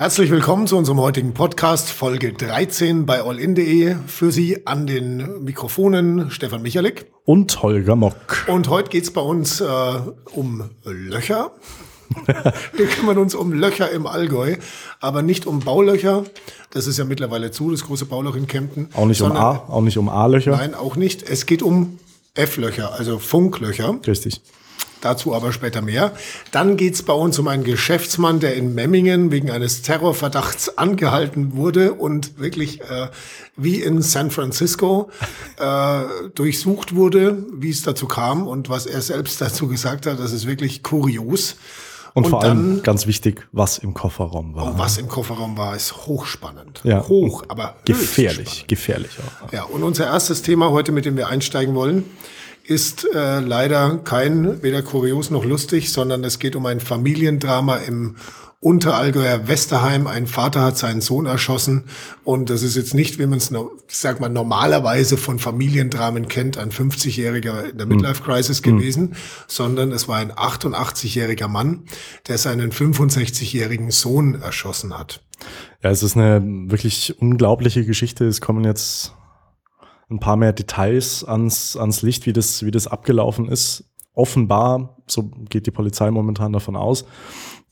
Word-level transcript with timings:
Herzlich 0.00 0.30
willkommen 0.30 0.68
zu 0.68 0.76
unserem 0.76 1.00
heutigen 1.00 1.34
Podcast, 1.34 1.88
Folge 1.90 2.32
13 2.32 3.04
bei 3.04 3.20
allin.de. 3.20 3.96
Für 4.06 4.30
Sie 4.30 4.64
an 4.64 4.86
den 4.86 5.42
Mikrofonen 5.42 6.30
Stefan 6.30 6.62
Michalik. 6.62 7.06
Und 7.24 7.64
Holger 7.64 7.96
Mock. 7.96 8.46
Und 8.46 8.68
heute 8.68 8.90
geht's 8.90 9.12
bei 9.12 9.20
uns 9.20 9.60
äh, 9.60 9.64
um 10.34 10.70
Löcher. 10.84 11.50
Wir 12.74 12.86
kümmern 12.86 13.18
uns 13.18 13.34
um 13.34 13.52
Löcher 13.52 13.90
im 13.90 14.06
Allgäu, 14.06 14.54
aber 15.00 15.22
nicht 15.22 15.46
um 15.46 15.58
Baulöcher. 15.58 16.22
Das 16.70 16.86
ist 16.86 16.96
ja 16.96 17.04
mittlerweile 17.04 17.50
zu, 17.50 17.72
das 17.72 17.84
große 17.84 18.06
Bauloch 18.06 18.36
in 18.36 18.46
Kempten. 18.46 18.90
Auch 18.94 19.06
nicht 19.06 19.20
um 19.20 19.32
A, 19.32 19.64
auch 19.68 19.82
nicht 19.82 19.98
um 19.98 20.08
A-Löcher. 20.08 20.52
Nein, 20.52 20.76
auch 20.76 20.94
nicht. 20.94 21.24
Es 21.28 21.44
geht 21.44 21.60
um 21.60 21.98
F-Löcher, 22.34 22.92
also 22.92 23.18
Funklöcher. 23.18 23.98
Richtig. 24.06 24.42
Dazu 25.00 25.34
aber 25.34 25.52
später 25.52 25.80
mehr. 25.80 26.12
Dann 26.50 26.76
geht's 26.76 27.02
bei 27.02 27.12
uns 27.12 27.38
um 27.38 27.48
einen 27.48 27.64
Geschäftsmann, 27.64 28.40
der 28.40 28.54
in 28.54 28.74
Memmingen 28.74 29.30
wegen 29.30 29.50
eines 29.50 29.82
Terrorverdachts 29.82 30.76
angehalten 30.76 31.56
wurde 31.56 31.94
und 31.94 32.38
wirklich 32.38 32.80
äh, 32.80 33.08
wie 33.56 33.82
in 33.82 34.02
San 34.02 34.30
Francisco 34.30 35.10
äh, 35.58 36.02
durchsucht 36.34 36.94
wurde, 36.94 37.44
wie 37.52 37.70
es 37.70 37.82
dazu 37.82 38.06
kam 38.06 38.46
und 38.46 38.68
was 38.68 38.86
er 38.86 39.00
selbst 39.00 39.40
dazu 39.40 39.68
gesagt 39.68 40.06
hat. 40.06 40.18
Das 40.18 40.32
ist 40.32 40.46
wirklich 40.46 40.82
kurios. 40.82 41.56
Und, 42.14 42.24
und 42.24 42.30
vor 42.30 42.42
allem 42.42 42.76
dann, 42.76 42.82
ganz 42.82 43.06
wichtig, 43.06 43.46
was 43.52 43.78
im 43.78 43.94
Kofferraum 43.94 44.54
war. 44.56 44.74
Oh, 44.74 44.78
was 44.78 44.98
im 44.98 45.08
Kofferraum 45.08 45.56
war, 45.56 45.76
ist 45.76 46.06
hochspannend. 46.06 46.80
Ja. 46.82 47.06
Hoch, 47.06 47.44
aber 47.48 47.76
gefährlich, 47.84 48.64
gefährlich 48.66 49.12
auch. 49.20 49.52
Ja, 49.52 49.64
und 49.64 49.84
unser 49.84 50.06
erstes 50.06 50.42
Thema 50.42 50.70
heute, 50.70 50.90
mit 50.90 51.04
dem 51.04 51.16
wir 51.16 51.28
einsteigen 51.28 51.74
wollen, 51.74 52.04
ist 52.68 53.08
äh, 53.14 53.40
leider 53.40 53.98
kein 54.04 54.62
weder 54.62 54.82
kurios 54.82 55.30
noch 55.30 55.44
lustig, 55.44 55.90
sondern 55.90 56.22
es 56.22 56.38
geht 56.38 56.54
um 56.54 56.66
ein 56.66 56.80
Familiendrama 56.80 57.76
im 57.78 58.16
Unterallgäuer 58.60 59.48
Westerheim. 59.48 60.06
Ein 60.06 60.26
Vater 60.26 60.60
hat 60.60 60.76
seinen 60.76 61.00
Sohn 61.00 61.24
erschossen 61.24 61.84
und 62.24 62.50
das 62.50 62.62
ist 62.62 62.76
jetzt 62.76 62.92
nicht, 62.92 63.18
wie 63.18 63.24
man 63.24 63.38
es, 63.38 63.50
sag 63.86 64.20
mal, 64.20 64.28
normalerweise 64.28 65.16
von 65.16 65.38
Familiendramen 65.38 66.28
kennt, 66.28 66.58
ein 66.58 66.70
50-Jähriger 66.70 67.70
in 67.70 67.78
der 67.78 67.86
hm. 67.86 67.96
Midlife 67.96 68.22
Crisis 68.22 68.60
mhm. 68.60 68.76
gewesen, 68.76 69.16
sondern 69.46 69.90
es 69.90 70.06
war 70.06 70.18
ein 70.18 70.32
88-jähriger 70.32 71.48
Mann, 71.48 71.84
der 72.26 72.36
seinen 72.36 72.70
65-jährigen 72.70 73.90
Sohn 73.90 74.42
erschossen 74.42 74.98
hat. 74.98 75.22
Ja, 75.82 75.90
es 75.90 76.02
ist 76.02 76.16
eine 76.16 76.42
wirklich 76.70 77.16
unglaubliche 77.18 77.86
Geschichte. 77.86 78.26
Es 78.26 78.42
kommen 78.42 78.64
jetzt 78.64 79.14
ein 80.10 80.20
paar 80.20 80.36
mehr 80.36 80.52
Details 80.52 81.24
ans, 81.24 81.76
ans 81.76 82.02
Licht, 82.02 82.26
wie 82.26 82.32
das, 82.32 82.64
wie 82.64 82.70
das 82.70 82.86
abgelaufen 82.86 83.48
ist. 83.48 83.84
Offenbar, 84.14 84.96
so 85.06 85.30
geht 85.48 85.66
die 85.66 85.70
Polizei 85.70 86.10
momentan 86.10 86.52
davon 86.52 86.76
aus, 86.76 87.04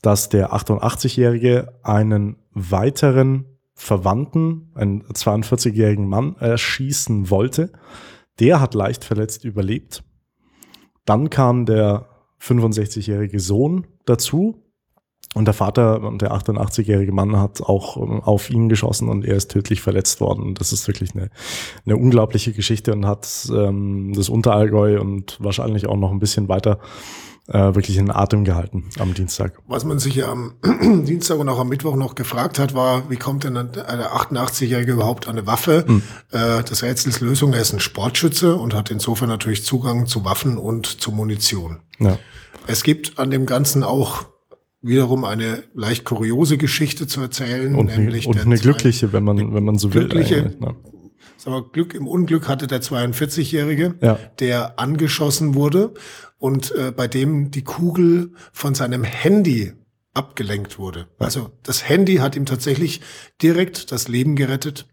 dass 0.01 0.29
der 0.29 0.53
88-Jährige 0.53 1.79
einen 1.83 2.37
weiteren 2.51 3.45
Verwandten, 3.73 4.71
einen 4.75 5.03
42-jährigen 5.03 6.07
Mann, 6.07 6.35
erschießen 6.37 7.29
wollte. 7.29 7.71
Der 8.39 8.59
hat 8.61 8.73
leicht 8.73 9.03
verletzt 9.03 9.43
überlebt. 9.43 10.03
Dann 11.05 11.29
kam 11.29 11.65
der 11.65 12.07
65-jährige 12.41 13.39
Sohn 13.39 13.87
dazu, 14.05 14.63
und 15.33 15.45
der 15.45 15.53
Vater, 15.53 15.99
der 16.19 16.31
88-jährige 16.31 17.11
Mann, 17.11 17.37
hat 17.37 17.61
auch 17.61 17.97
ähm, 17.97 18.21
auf 18.21 18.49
ihn 18.49 18.69
geschossen 18.69 19.09
und 19.09 19.25
er 19.25 19.35
ist 19.35 19.51
tödlich 19.51 19.81
verletzt 19.81 20.21
worden. 20.21 20.55
Das 20.55 20.71
ist 20.71 20.87
wirklich 20.87 21.13
eine, 21.13 21.29
eine 21.85 21.97
unglaubliche 21.97 22.53
Geschichte 22.53 22.93
und 22.93 23.05
hat 23.05 23.27
ähm, 23.51 24.13
das 24.15 24.29
Unterallgäu 24.29 24.99
und 24.99 25.37
wahrscheinlich 25.39 25.87
auch 25.87 25.97
noch 25.97 26.11
ein 26.11 26.19
bisschen 26.19 26.49
weiter 26.49 26.79
äh, 27.47 27.75
wirklich 27.75 27.97
in 27.97 28.11
Atem 28.11 28.43
gehalten 28.43 28.85
am 28.99 29.13
Dienstag. 29.13 29.59
Was 29.67 29.85
man 29.85 29.99
sich 29.99 30.15
ja 30.15 30.29
am 30.29 30.55
Dienstag 31.05 31.39
und 31.39 31.49
auch 31.49 31.59
am 31.59 31.69
Mittwoch 31.69 31.95
noch 31.95 32.15
gefragt 32.15 32.59
hat, 32.59 32.73
war, 32.73 33.09
wie 33.09 33.15
kommt 33.15 33.43
denn 33.43 33.53
der 33.53 34.13
88-Jährige 34.13 34.93
überhaupt 34.93 35.27
an 35.27 35.37
eine 35.37 35.47
Waffe? 35.47 35.85
Mhm. 35.87 36.03
Äh, 36.31 36.63
das 36.63 36.83
Rätsels 36.83 37.21
Lösung, 37.21 37.53
er 37.53 37.61
ist 37.61 37.73
ein 37.73 37.79
Sportschütze 37.79 38.55
und 38.55 38.73
hat 38.73 38.91
insofern 38.91 39.29
natürlich 39.29 39.63
Zugang 39.63 40.07
zu 40.07 40.25
Waffen 40.25 40.57
und 40.57 41.01
zu 41.01 41.11
Munition. 41.11 41.79
Ja. 41.99 42.17
Es 42.65 42.83
gibt 42.83 43.17
an 43.17 43.31
dem 43.31 43.45
Ganzen 43.45 43.83
auch 43.83 44.25
wiederum 44.81 45.23
eine 45.23 45.63
leicht 45.73 46.05
kuriose 46.05 46.57
Geschichte 46.57 47.07
zu 47.07 47.21
erzählen. 47.21 47.75
Und, 47.75 47.87
nämlich 47.87 48.27
und 48.27 48.39
eine 48.39 48.57
glückliche, 48.57 49.13
wenn 49.13 49.23
man, 49.23 49.53
wenn 49.53 49.63
man 49.63 49.77
so 49.77 49.89
glückliche, 49.89 50.45
will. 50.45 50.57
Ne? 50.59 50.75
Sag 51.37 51.71
Glück 51.71 51.93
im 51.93 52.07
Unglück 52.07 52.47
hatte 52.47 52.67
der 52.67 52.81
42-Jährige, 52.81 53.95
ja. 54.01 54.19
der 54.39 54.79
angeschossen 54.79 55.55
wurde 55.55 55.93
und 56.39 56.71
äh, 56.75 56.91
bei 56.91 57.07
dem 57.07 57.51
die 57.51 57.63
Kugel 57.63 58.33
von 58.51 58.75
seinem 58.75 59.03
Handy 59.03 59.73
abgelenkt 60.13 60.79
wurde. 60.79 61.07
Also 61.19 61.51
das 61.63 61.87
Handy 61.87 62.15
hat 62.15 62.35
ihm 62.35 62.45
tatsächlich 62.45 63.01
direkt 63.41 63.91
das 63.91 64.07
Leben 64.07 64.35
gerettet. 64.35 64.87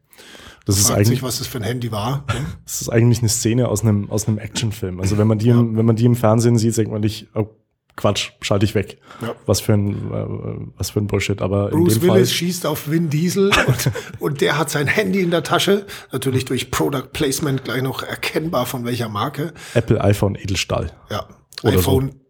Das 0.67 0.79
ist 0.79 0.91
eigentlich, 0.91 1.09
sich, 1.09 1.23
was 1.23 1.39
das 1.39 1.47
für 1.47 1.59
ein 1.59 1.65
Handy 1.65 1.93
war. 1.93 2.25
Ne? 2.29 2.47
Das 2.65 2.81
ist 2.81 2.89
eigentlich 2.89 3.19
eine 3.19 3.29
Szene 3.29 3.69
aus 3.69 3.83
einem, 3.83 4.11
aus 4.11 4.29
einem 4.29 4.39
Actionfilm. 4.39 5.01
Also 5.01 5.19
wenn 5.19 5.27
man 5.27 5.39
die, 5.39 5.49
ja. 5.49 5.59
im, 5.59 5.77
wenn 5.77 5.85
man 5.85 5.97
die 5.97 6.07
im 6.07 6.17
Fernsehen 6.17 6.59
sieht, 6.59 6.77
denkt 6.77 6.93
man 6.93 7.03
nicht, 7.03 7.29
oh, 7.35 7.49
Quatsch, 7.97 8.31
schalte 8.41 8.65
ich 8.65 8.75
weg. 8.75 8.99
Ja. 9.23 9.35
Was 9.47 9.61
für 9.61 9.75
ein 9.75 9.93
äh, 10.13 10.73
was 10.77 10.91
für 10.91 11.01
ein 11.01 11.07
Bullshit. 11.07 11.41
Aber 11.41 11.69
Bruce 11.69 12.01
Willis 12.01 12.09
Fall 12.09 12.27
schießt 12.27 12.67
auf 12.67 12.91
Vin 12.91 13.09
Diesel 13.09 13.51
und, 13.67 13.91
und 14.19 14.41
der 14.41 14.59
hat 14.59 14.71
sein 14.71 14.87
Handy 14.87 15.21
in 15.21 15.31
der 15.31 15.45
Tasche, 15.45 15.87
natürlich 16.11 16.45
durch 16.45 16.71
Product 16.71 17.13
Placement 17.13 17.65
gleich 17.65 17.83
noch 17.83 18.03
erkennbar 18.03 18.67
von 18.67 18.85
welcher 18.85 19.09
Marke. 19.09 19.53
Apple 19.75 20.03
iPhone 20.03 20.35
Edelstahl. 20.35 20.93
Ja, 21.11 21.29
Oder 21.63 21.79
iPhone 21.79 22.21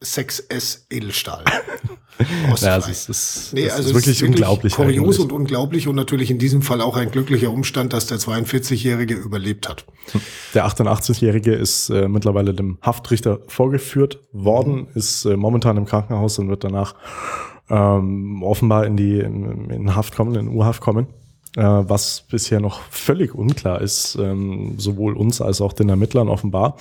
so. 0.00 0.20
6S 0.20 0.86
Edelstahl. 0.90 1.44
ja, 2.60 2.76
es 2.76 2.88
ist, 2.88 3.08
es, 3.08 3.52
nee, 3.52 3.68
also 3.68 3.88
ist 3.88 3.94
wirklich, 3.94 4.20
wirklich 4.20 4.40
unglaublich. 4.40 4.74
Kurios 4.74 5.04
eigentlich. 5.04 5.20
und 5.20 5.32
unglaublich 5.32 5.88
und 5.88 5.96
natürlich 5.96 6.30
in 6.30 6.38
diesem 6.38 6.62
Fall 6.62 6.80
auch 6.80 6.96
ein 6.96 7.10
glücklicher 7.10 7.50
Umstand, 7.50 7.92
dass 7.92 8.06
der 8.06 8.18
42-Jährige 8.18 9.14
überlebt 9.14 9.68
hat. 9.68 9.84
Der 10.54 10.66
88-Jährige 10.66 11.52
ist 11.52 11.90
äh, 11.90 12.08
mittlerweile 12.08 12.54
dem 12.54 12.78
Haftrichter 12.82 13.40
vorgeführt 13.48 14.20
worden, 14.32 14.88
ist 14.94 15.24
äh, 15.24 15.36
momentan 15.36 15.76
im 15.76 15.84
Krankenhaus 15.84 16.38
und 16.38 16.48
wird 16.48 16.64
danach 16.64 16.94
ähm, 17.68 18.42
offenbar 18.42 18.86
in 18.86 18.96
die 18.96 19.18
in, 19.18 19.70
in 19.70 19.94
Haft 19.96 20.14
kommen, 20.14 20.34
in 20.36 20.48
U-Haft 20.48 20.80
kommen. 20.80 21.08
Äh, 21.56 21.62
was 21.62 22.24
bisher 22.30 22.60
noch 22.60 22.80
völlig 22.90 23.34
unklar 23.34 23.80
ist, 23.80 24.16
ähm, 24.20 24.74
sowohl 24.76 25.16
uns 25.16 25.40
als 25.40 25.62
auch 25.62 25.72
den 25.72 25.88
Ermittlern 25.88 26.28
offenbar, 26.28 26.76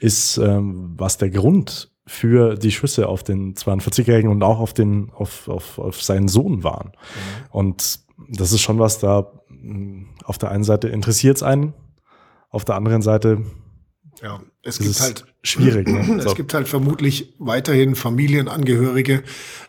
ist, 0.00 0.38
ähm, 0.38 0.94
was 0.96 1.16
der 1.16 1.30
Grund 1.30 1.90
für 2.06 2.54
die 2.54 2.70
Schüsse 2.70 3.08
auf 3.08 3.24
den 3.24 3.54
42-Jährigen 3.54 4.30
und 4.30 4.42
auch 4.42 4.60
auf 4.60 4.72
den, 4.72 5.10
auf, 5.14 5.48
auf, 5.48 5.78
auf 5.78 6.02
seinen 6.02 6.28
Sohn 6.28 6.62
waren. 6.62 6.88
Mhm. 6.88 7.46
Und 7.50 8.00
das 8.28 8.52
ist 8.52 8.60
schon 8.60 8.78
was 8.78 8.98
da, 8.98 9.32
hm, 9.48 10.08
auf 10.24 10.38
der 10.38 10.50
einen 10.50 10.64
Seite 10.64 10.88
interessiert 10.88 11.36
es 11.36 11.42
einen, 11.42 11.74
auf 12.50 12.64
der 12.64 12.76
anderen 12.76 13.02
Seite 13.02 13.42
ja, 14.22 14.40
es 14.62 14.78
gibt 14.78 15.00
halt 15.00 15.24
schwierig. 15.42 15.88
Ne? 15.88 16.16
Es 16.18 16.24
so. 16.24 16.34
gibt 16.34 16.54
halt 16.54 16.68
vermutlich 16.68 17.34
weiterhin 17.38 17.94
Familienangehörige, 17.94 19.22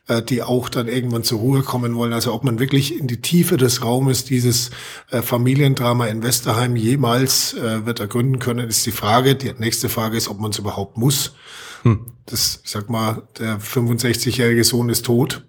äh, 0.08 0.22
die 0.22 0.42
auch 0.42 0.70
dann 0.70 0.88
irgendwann 0.88 1.24
zur 1.24 1.40
Ruhe 1.40 1.64
kommen 1.64 1.96
wollen. 1.96 2.14
Also 2.14 2.34
ob 2.34 2.44
man 2.44 2.59
wirklich 2.59 2.97
in 2.97 3.08
die 3.08 3.22
Tiefe 3.22 3.58
des 3.58 3.84
Raumes 3.84 4.24
dieses 4.24 4.72
äh, 5.12 5.22
Familiendrama 5.22 6.08
in 6.08 6.24
Westerheim 6.24 6.76
jemals 6.76 7.53
äh, 7.56 7.86
wird 7.86 8.00
ergründen 8.00 8.40
können, 8.40 8.70
ist 8.70 8.86
die 8.86 8.92
Frage. 8.92 9.36
Die 9.36 9.52
nächste 9.58 9.90
Frage 9.90 10.16
ist, 10.16 10.30
ob 10.30 10.40
man 10.40 10.52
es 10.52 10.59
überhaupt 10.59 10.97
muss. 10.97 11.36
Hm. 11.84 12.08
Das, 12.26 12.62
ich 12.64 12.72
sag 12.72 12.90
mal, 12.90 13.24
der 13.40 13.60
65-jährige 13.60 14.64
Sohn 14.64 14.90
ist 14.90 15.06
tot. 15.06 15.46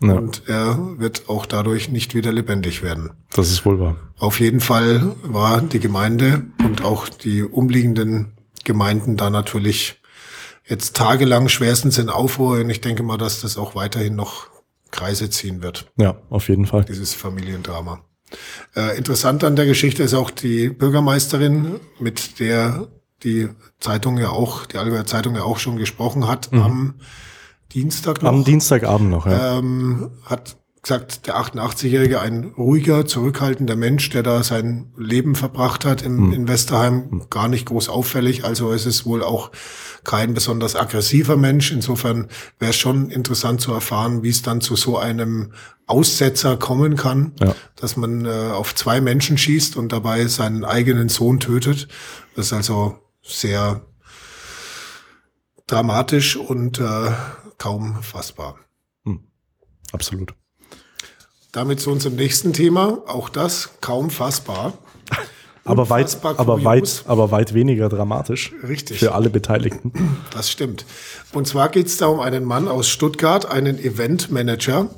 Ja. 0.00 0.14
Und 0.14 0.42
er 0.48 0.98
wird 0.98 1.28
auch 1.28 1.46
dadurch 1.46 1.88
nicht 1.88 2.14
wieder 2.14 2.32
lebendig 2.32 2.82
werden. 2.82 3.10
Das 3.32 3.50
ist 3.50 3.64
wohl 3.64 3.78
wahr. 3.78 3.96
Auf 4.18 4.40
jeden 4.40 4.60
Fall 4.60 5.14
war 5.22 5.60
die 5.60 5.78
Gemeinde 5.78 6.44
und 6.58 6.84
auch 6.84 7.08
die 7.08 7.42
umliegenden 7.42 8.32
Gemeinden 8.64 9.16
da 9.16 9.30
natürlich 9.30 10.00
jetzt 10.66 10.96
tagelang 10.96 11.48
schwerstens 11.48 11.98
in 11.98 12.08
Aufruhr. 12.08 12.58
Und 12.58 12.70
ich 12.70 12.80
denke 12.80 13.02
mal, 13.02 13.16
dass 13.16 13.40
das 13.40 13.56
auch 13.56 13.74
weiterhin 13.74 14.16
noch 14.16 14.48
Kreise 14.90 15.30
ziehen 15.30 15.62
wird. 15.62 15.90
Ja, 15.96 16.16
auf 16.30 16.48
jeden 16.48 16.66
Fall. 16.66 16.84
Dieses 16.84 17.14
Familiendrama. 17.14 18.04
Äh, 18.74 18.96
interessant 18.96 19.44
an 19.44 19.56
der 19.56 19.66
Geschichte 19.66 20.02
ist 20.02 20.14
auch 20.14 20.30
die 20.30 20.68
Bürgermeisterin, 20.68 21.80
mit 21.98 22.40
der 22.40 22.88
die 23.24 23.48
Zeitung 23.80 24.18
ja 24.18 24.30
auch, 24.30 24.66
die 24.66 24.78
Allgäuer 24.78 25.06
Zeitung 25.06 25.34
ja 25.34 25.42
auch 25.42 25.58
schon 25.58 25.76
gesprochen 25.76 26.26
hat, 26.26 26.52
mhm. 26.52 26.62
am 26.62 26.94
Dienstag 27.72 28.22
noch. 28.22 28.30
Am 28.30 28.44
Dienstagabend 28.44 29.10
noch, 29.10 29.26
ja. 29.26 29.58
Ähm, 29.58 30.10
hat 30.24 30.56
gesagt, 30.82 31.28
der 31.28 31.36
88-Jährige, 31.36 32.20
ein 32.20 32.52
ruhiger, 32.58 33.06
zurückhaltender 33.06 33.76
Mensch, 33.76 34.10
der 34.10 34.24
da 34.24 34.42
sein 34.42 34.92
Leben 34.96 35.36
verbracht 35.36 35.84
hat 35.84 36.02
im, 36.02 36.26
mhm. 36.26 36.32
in 36.32 36.48
Westerheim, 36.48 37.06
mhm. 37.08 37.22
gar 37.30 37.46
nicht 37.46 37.66
groß 37.66 37.88
auffällig. 37.88 38.44
Also 38.44 38.72
es 38.72 38.84
ist 38.84 39.06
wohl 39.06 39.22
auch 39.22 39.52
kein 40.02 40.34
besonders 40.34 40.74
aggressiver 40.74 41.36
Mensch. 41.36 41.70
Insofern 41.70 42.26
wäre 42.58 42.70
es 42.70 42.76
schon 42.76 43.10
interessant 43.10 43.60
zu 43.60 43.72
erfahren, 43.72 44.24
wie 44.24 44.30
es 44.30 44.42
dann 44.42 44.60
zu 44.60 44.74
so 44.74 44.98
einem 44.98 45.52
Aussetzer 45.86 46.56
kommen 46.56 46.96
kann, 46.96 47.32
ja. 47.40 47.54
dass 47.76 47.96
man 47.96 48.24
äh, 48.24 48.50
auf 48.52 48.74
zwei 48.74 49.00
Menschen 49.00 49.38
schießt 49.38 49.76
und 49.76 49.92
dabei 49.92 50.26
seinen 50.26 50.64
eigenen 50.64 51.08
Sohn 51.08 51.38
tötet. 51.38 51.86
Das 52.34 52.46
ist 52.46 52.52
also 52.52 52.98
sehr 53.22 53.86
dramatisch 55.66 56.36
und 56.36 56.78
äh, 56.78 57.10
kaum 57.58 58.02
fassbar. 58.02 58.58
Hm. 59.04 59.20
Absolut. 59.92 60.34
damit 61.52 61.80
zu 61.80 61.90
unserem 61.90 62.16
nächsten 62.16 62.52
Thema. 62.52 63.02
Auch 63.06 63.28
das 63.28 63.70
kaum 63.80 64.10
fassbar. 64.10 64.72
Aber 65.64 65.88
weit, 65.90 66.18
aber, 66.24 66.56
kurios. 66.56 66.64
weit, 66.64 67.04
aber 67.06 67.30
weit 67.30 67.54
weniger 67.54 67.88
dramatisch. 67.88 68.52
Richtig. 68.66 68.98
Für 68.98 69.14
alle 69.14 69.30
Beteiligten. 69.30 69.92
Das 70.32 70.50
stimmt. 70.50 70.84
Und 71.32 71.46
zwar 71.46 71.68
geht 71.68 71.86
es 71.86 71.98
da 71.98 72.06
um 72.06 72.18
einen 72.18 72.44
Mann 72.44 72.66
aus 72.66 72.88
Stuttgart, 72.88 73.46
einen 73.46 73.78
Eventmanager, 73.78 74.90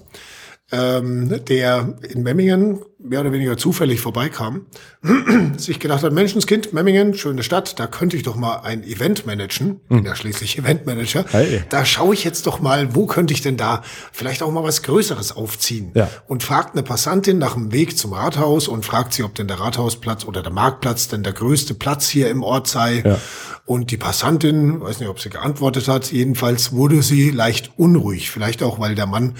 ähm, 0.72 1.44
der 1.44 1.98
in 2.08 2.22
Memmingen 2.22 2.82
mehr 3.04 3.20
oder 3.20 3.32
weniger 3.32 3.56
zufällig 3.56 4.00
vorbeikam, 4.00 4.66
sich 5.56 5.78
gedacht 5.78 6.02
hat, 6.02 6.12
Menschenskind, 6.12 6.72
Memmingen, 6.72 7.14
schöne 7.14 7.42
Stadt, 7.42 7.78
da 7.78 7.86
könnte 7.86 8.16
ich 8.16 8.22
doch 8.22 8.34
mal 8.34 8.60
ein 8.60 8.82
Event 8.82 9.26
managen. 9.26 9.80
Bin 9.88 10.04
ja 10.04 10.16
schließlich 10.16 10.58
Eventmanager. 10.58 11.26
Hey. 11.30 11.62
Da 11.68 11.84
schaue 11.84 12.14
ich 12.14 12.24
jetzt 12.24 12.46
doch 12.46 12.60
mal, 12.60 12.94
wo 12.94 13.06
könnte 13.06 13.34
ich 13.34 13.42
denn 13.42 13.56
da 13.56 13.82
vielleicht 14.12 14.42
auch 14.42 14.50
mal 14.50 14.64
was 14.64 14.82
Größeres 14.82 15.36
aufziehen? 15.36 15.92
Ja. 15.94 16.08
Und 16.26 16.42
fragt 16.42 16.74
eine 16.74 16.82
Passantin 16.82 17.38
nach 17.38 17.54
dem 17.54 17.72
Weg 17.72 17.98
zum 17.98 18.14
Rathaus 18.14 18.68
und 18.68 18.84
fragt 18.84 19.12
sie, 19.12 19.22
ob 19.22 19.34
denn 19.34 19.48
der 19.48 19.60
Rathausplatz 19.60 20.24
oder 20.24 20.42
der 20.42 20.52
Marktplatz 20.52 21.08
denn 21.08 21.22
der 21.22 21.34
größte 21.34 21.74
Platz 21.74 22.08
hier 22.08 22.30
im 22.30 22.42
Ort 22.42 22.66
sei. 22.68 23.02
Ja. 23.04 23.18
Und 23.66 23.90
die 23.90 23.96
Passantin, 23.98 24.80
weiß 24.80 25.00
nicht, 25.00 25.08
ob 25.08 25.20
sie 25.20 25.30
geantwortet 25.30 25.88
hat, 25.88 26.10
jedenfalls 26.10 26.72
wurde 26.72 27.02
sie 27.02 27.30
leicht 27.30 27.72
unruhig. 27.76 28.30
Vielleicht 28.30 28.62
auch, 28.62 28.78
weil 28.78 28.94
der 28.94 29.06
Mann 29.06 29.34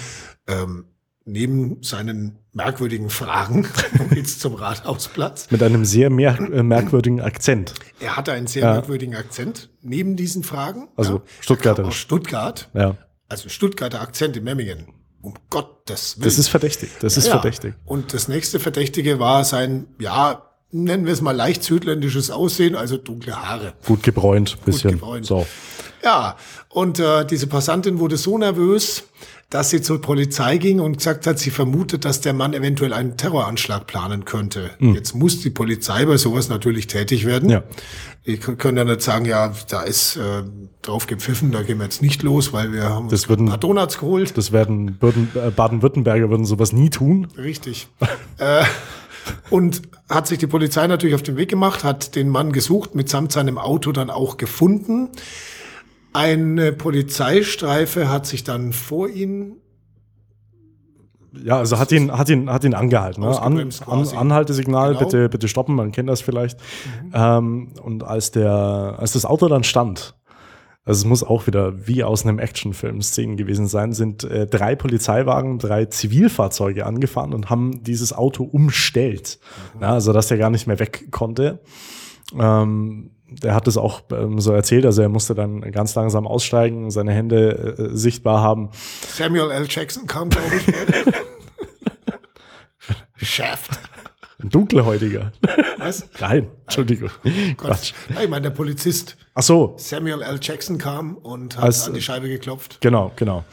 ähm, 0.47 0.85
neben 1.25 1.81
seinen 1.81 2.37
merkwürdigen 2.53 3.09
Fragen 3.09 3.67
jetzt 4.15 4.39
zum 4.41 4.53
Rathausplatz, 4.53 5.49
Mit 5.51 5.63
einem 5.63 5.83
sehr 5.83 6.09
mer 6.09 6.37
äh, 6.39 6.61
merkwürdigen 6.63 7.19
Akzent. 7.19 7.73
er 7.99 8.15
hatte 8.15 8.31
einen 8.31 8.47
sehr 8.47 8.63
Ja. 8.63 8.73
merkwürdigen 8.73 9.15
Akzent 9.15 9.69
neben 9.81 10.15
diesen 10.15 10.43
Fragen. 10.43 10.87
Also 10.95 11.15
ja. 11.15 11.21
Stuttgarterisch. 11.41 11.77
Er 11.79 11.83
kam 11.83 11.89
Aus 11.89 11.95
Stuttgart, 11.97 12.69
Ja. 12.73 12.97
also 13.27 13.49
Stuttgarter 13.49 14.01
Akzent 14.01 14.37
in 14.37 14.43
Memmingen. 14.43 14.87
Um 15.21 15.33
Gottes 15.49 16.17
Willen. 16.17 16.25
Das 16.25 16.37
ist 16.37 16.49
verdächtig. 16.49 16.91
Das 16.99 17.17
ist 17.17 17.25
Ja. 17.25 17.31
verdächtig. 17.39 17.73
Und 17.85 18.13
das 18.13 18.27
nächste 18.27 18.59
Verdächtige 18.59 19.17
war 19.19 19.43
sein, 19.43 19.87
ja, 19.99 20.43
nennen 20.69 21.07
wir 21.07 21.13
es 21.13 21.21
mal 21.21 21.35
leicht 21.35 21.63
südländisches 21.63 22.29
Aussehen, 22.29 22.75
also 22.75 22.97
dunkle 22.97 23.35
Haare. 23.35 23.73
Gut 23.87 24.03
gebräunt, 24.03 24.63
bisschen. 24.65 24.91
gebräunt. 24.91 25.25
So. 25.25 25.47
Ja, 26.05 26.37
und 26.69 26.99
äh, 26.99 27.25
diese 27.25 27.47
Passantin 27.47 27.97
wurde 27.99 28.15
so 28.17 28.37
nervös, 28.37 29.03
dass 29.49 29.71
sie 29.71 29.81
zur 29.81 30.01
Polizei 30.01 30.57
ging 30.57 30.79
und 30.79 30.97
gesagt 30.97 31.25
hat, 31.27 31.39
sie 31.39 31.49
vermutet, 31.49 32.05
dass 32.05 32.21
der 32.21 32.33
Mann 32.33 32.53
eventuell 32.53 32.93
einen 32.93 33.17
Terroranschlag 33.17 33.87
planen 33.87 34.23
könnte. 34.25 34.69
Jetzt 34.79 35.15
muss 35.15 35.39
die 35.41 35.49
Polizei 35.49 36.05
bei 36.05 36.17
sowas 36.17 36.47
natürlich 36.49 36.87
tätig 36.87 37.25
werden. 37.25 37.49
Ja. 37.49 37.63
Die 38.27 38.37
können 38.37 38.77
ja 38.77 38.83
nicht 38.83 39.01
sagen, 39.01 39.25
ja, 39.25 39.51
da 39.69 39.81
ist 39.81 40.15
äh, 40.17 40.43
drauf 40.81 41.05
gepfiffen, 41.07 41.51
da 41.51 41.61
gehen 41.63 41.77
wir 41.79 41.85
jetzt 41.85 42.01
nicht 42.01 42.21
los, 42.23 42.53
weil 42.53 42.71
wir 42.71 42.83
haben 42.83 43.09
Das 43.09 43.21
uns 43.21 43.29
würden- 43.29 43.45
ein 43.47 43.49
paar 43.49 43.57
Donuts 43.59 43.97
geholt. 43.99 44.35
Das 44.37 44.51
werden 44.51 44.97
würden, 44.99 45.29
äh, 45.35 45.51
Baden-Württemberger 45.51 46.29
würden 46.29 46.45
sowas 46.45 46.71
nie 46.73 46.89
tun. 46.89 47.27
Richtig. 47.37 47.87
äh, 48.39 48.63
und 49.49 49.81
hat 50.09 50.27
sich 50.27 50.37
die 50.39 50.47
Polizei 50.47 50.85
natürlich 50.87 51.15
auf 51.15 51.23
den 51.23 51.37
Weg 51.37 51.49
gemacht, 51.49 51.83
hat 51.83 52.15
den 52.15 52.29
Mann 52.29 52.51
gesucht, 52.51 52.93
mitsamt 52.95 53.31
seinem 53.31 53.57
Auto 53.59 53.91
dann 53.91 54.09
auch 54.11 54.37
gefunden. 54.37 55.09
Eine 56.15 56.71
Polizeistreife 56.71 58.09
hat 58.09 58.25
sich 58.25 58.43
dann 58.43 58.71
vor 58.71 59.09
ihn 59.09 59.57
Ja, 61.43 61.57
also 61.57 61.77
hat 61.77 61.91
ihn, 61.91 62.11
hat 62.17 62.29
ihn, 62.29 62.49
hat 62.49 62.63
ihn 62.63 62.73
angehalten. 62.73 63.21
Ne? 63.21 63.37
An, 63.41 63.69
an. 63.87 64.07
Anhaltesignal, 64.15 64.93
Genau. 64.93 64.99
bitte, 64.99 65.27
bitte 65.29 65.47
stoppen, 65.49 65.75
man 65.75 65.91
kennt 65.91 66.07
das 66.07 66.21
vielleicht. 66.21 66.57
Ähm, 67.13 67.73
und 67.83 68.03
als 68.05 68.31
der, 68.31 68.95
als 68.97 69.11
das 69.11 69.25
Auto 69.25 69.49
dann 69.49 69.65
stand, 69.65 70.15
also 70.85 70.99
es 70.99 71.05
muss 71.05 71.23
auch 71.23 71.47
wieder 71.47 71.87
wie 71.87 72.03
aus 72.03 72.25
einem 72.25 72.39
Actionfilm 72.39 73.01
Szenen 73.01 73.35
gewesen 73.37 73.67
sein, 73.67 73.91
sind 73.91 74.23
äh, 74.23 74.45
drei 74.47 74.75
Polizeiwagen, 74.75 75.57
drei 75.59 75.85
Zivilfahrzeuge 75.85 76.85
angefahren 76.85 77.33
und 77.33 77.49
haben 77.49 77.83
dieses 77.83 78.13
Auto 78.13 78.43
umstellt. 78.43 79.39
Ja, 79.81 79.93
also 79.93 80.13
dass 80.13 80.27
der 80.27 80.37
gar 80.37 80.51
nicht 80.51 80.67
mehr 80.67 80.79
weg 80.79 81.07
konnte. 81.11 81.59
Ähm, 82.39 83.11
der 83.29 83.55
hat 83.55 83.67
es 83.67 83.77
auch 83.77 84.01
ähm, 84.11 84.39
so 84.39 84.51
erzählt, 84.53 84.85
also 84.85 85.01
er 85.01 85.09
musste 85.09 85.35
dann 85.35 85.61
ganz 85.71 85.95
langsam 85.95 86.27
aussteigen, 86.27 86.91
seine 86.91 87.11
Hände 87.13 87.75
äh, 87.77 87.95
sichtbar 87.97 88.41
haben. 88.41 88.69
Samuel 89.07 89.51
L. 89.51 89.65
Jackson 89.69 90.05
kam, 90.07 90.29
glaube 90.29 90.47
ich. 90.55 90.65
Shaft. 93.27 93.79
Ein 94.41 94.49
dunkelhäutiger. 94.49 95.31
Was? 95.77 96.07
Nein, 96.19 96.49
Entschuldigung. 96.65 97.09
Gott. 97.57 97.67
Quatsch. 97.69 97.93
Ja, 98.13 98.21
ich 98.21 98.29
meine, 98.29 98.43
der 98.43 98.49
Polizist 98.51 99.17
Ach 99.33 99.43
so, 99.43 99.73
Samuel 99.77 100.21
L. 100.21 100.39
Jackson 100.41 100.77
kam 100.77 101.15
und 101.17 101.57
hat 101.57 101.63
Als- 101.63 101.87
an 101.87 101.93
die 101.93 102.01
Scheibe 102.01 102.27
geklopft. 102.27 102.79
genau, 102.81 103.11
genau. 103.15 103.43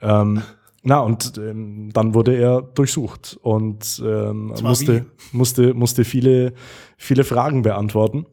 Ähm, 0.00 0.42
na, 0.82 1.00
und 1.00 1.36
ähm, 1.36 1.90
dann 1.92 2.14
wurde 2.14 2.34
er 2.36 2.62
durchsucht 2.62 3.38
und 3.42 4.02
ähm, 4.04 4.54
musste, 4.62 5.04
musste, 5.32 5.74
musste 5.74 6.04
viele, 6.04 6.54
viele 6.96 7.22
Fragen 7.24 7.60
beantworten. 7.62 8.24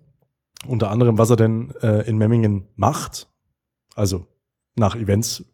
Unter 0.65 0.89
anderem, 0.89 1.18
was 1.18 1.30
er 1.30 1.36
denn 1.36 1.71
äh, 1.81 2.07
in 2.07 2.18
Memmingen 2.18 2.68
macht. 2.75 3.27
Also 3.95 4.27
nach 4.75 4.95
Events 4.95 5.45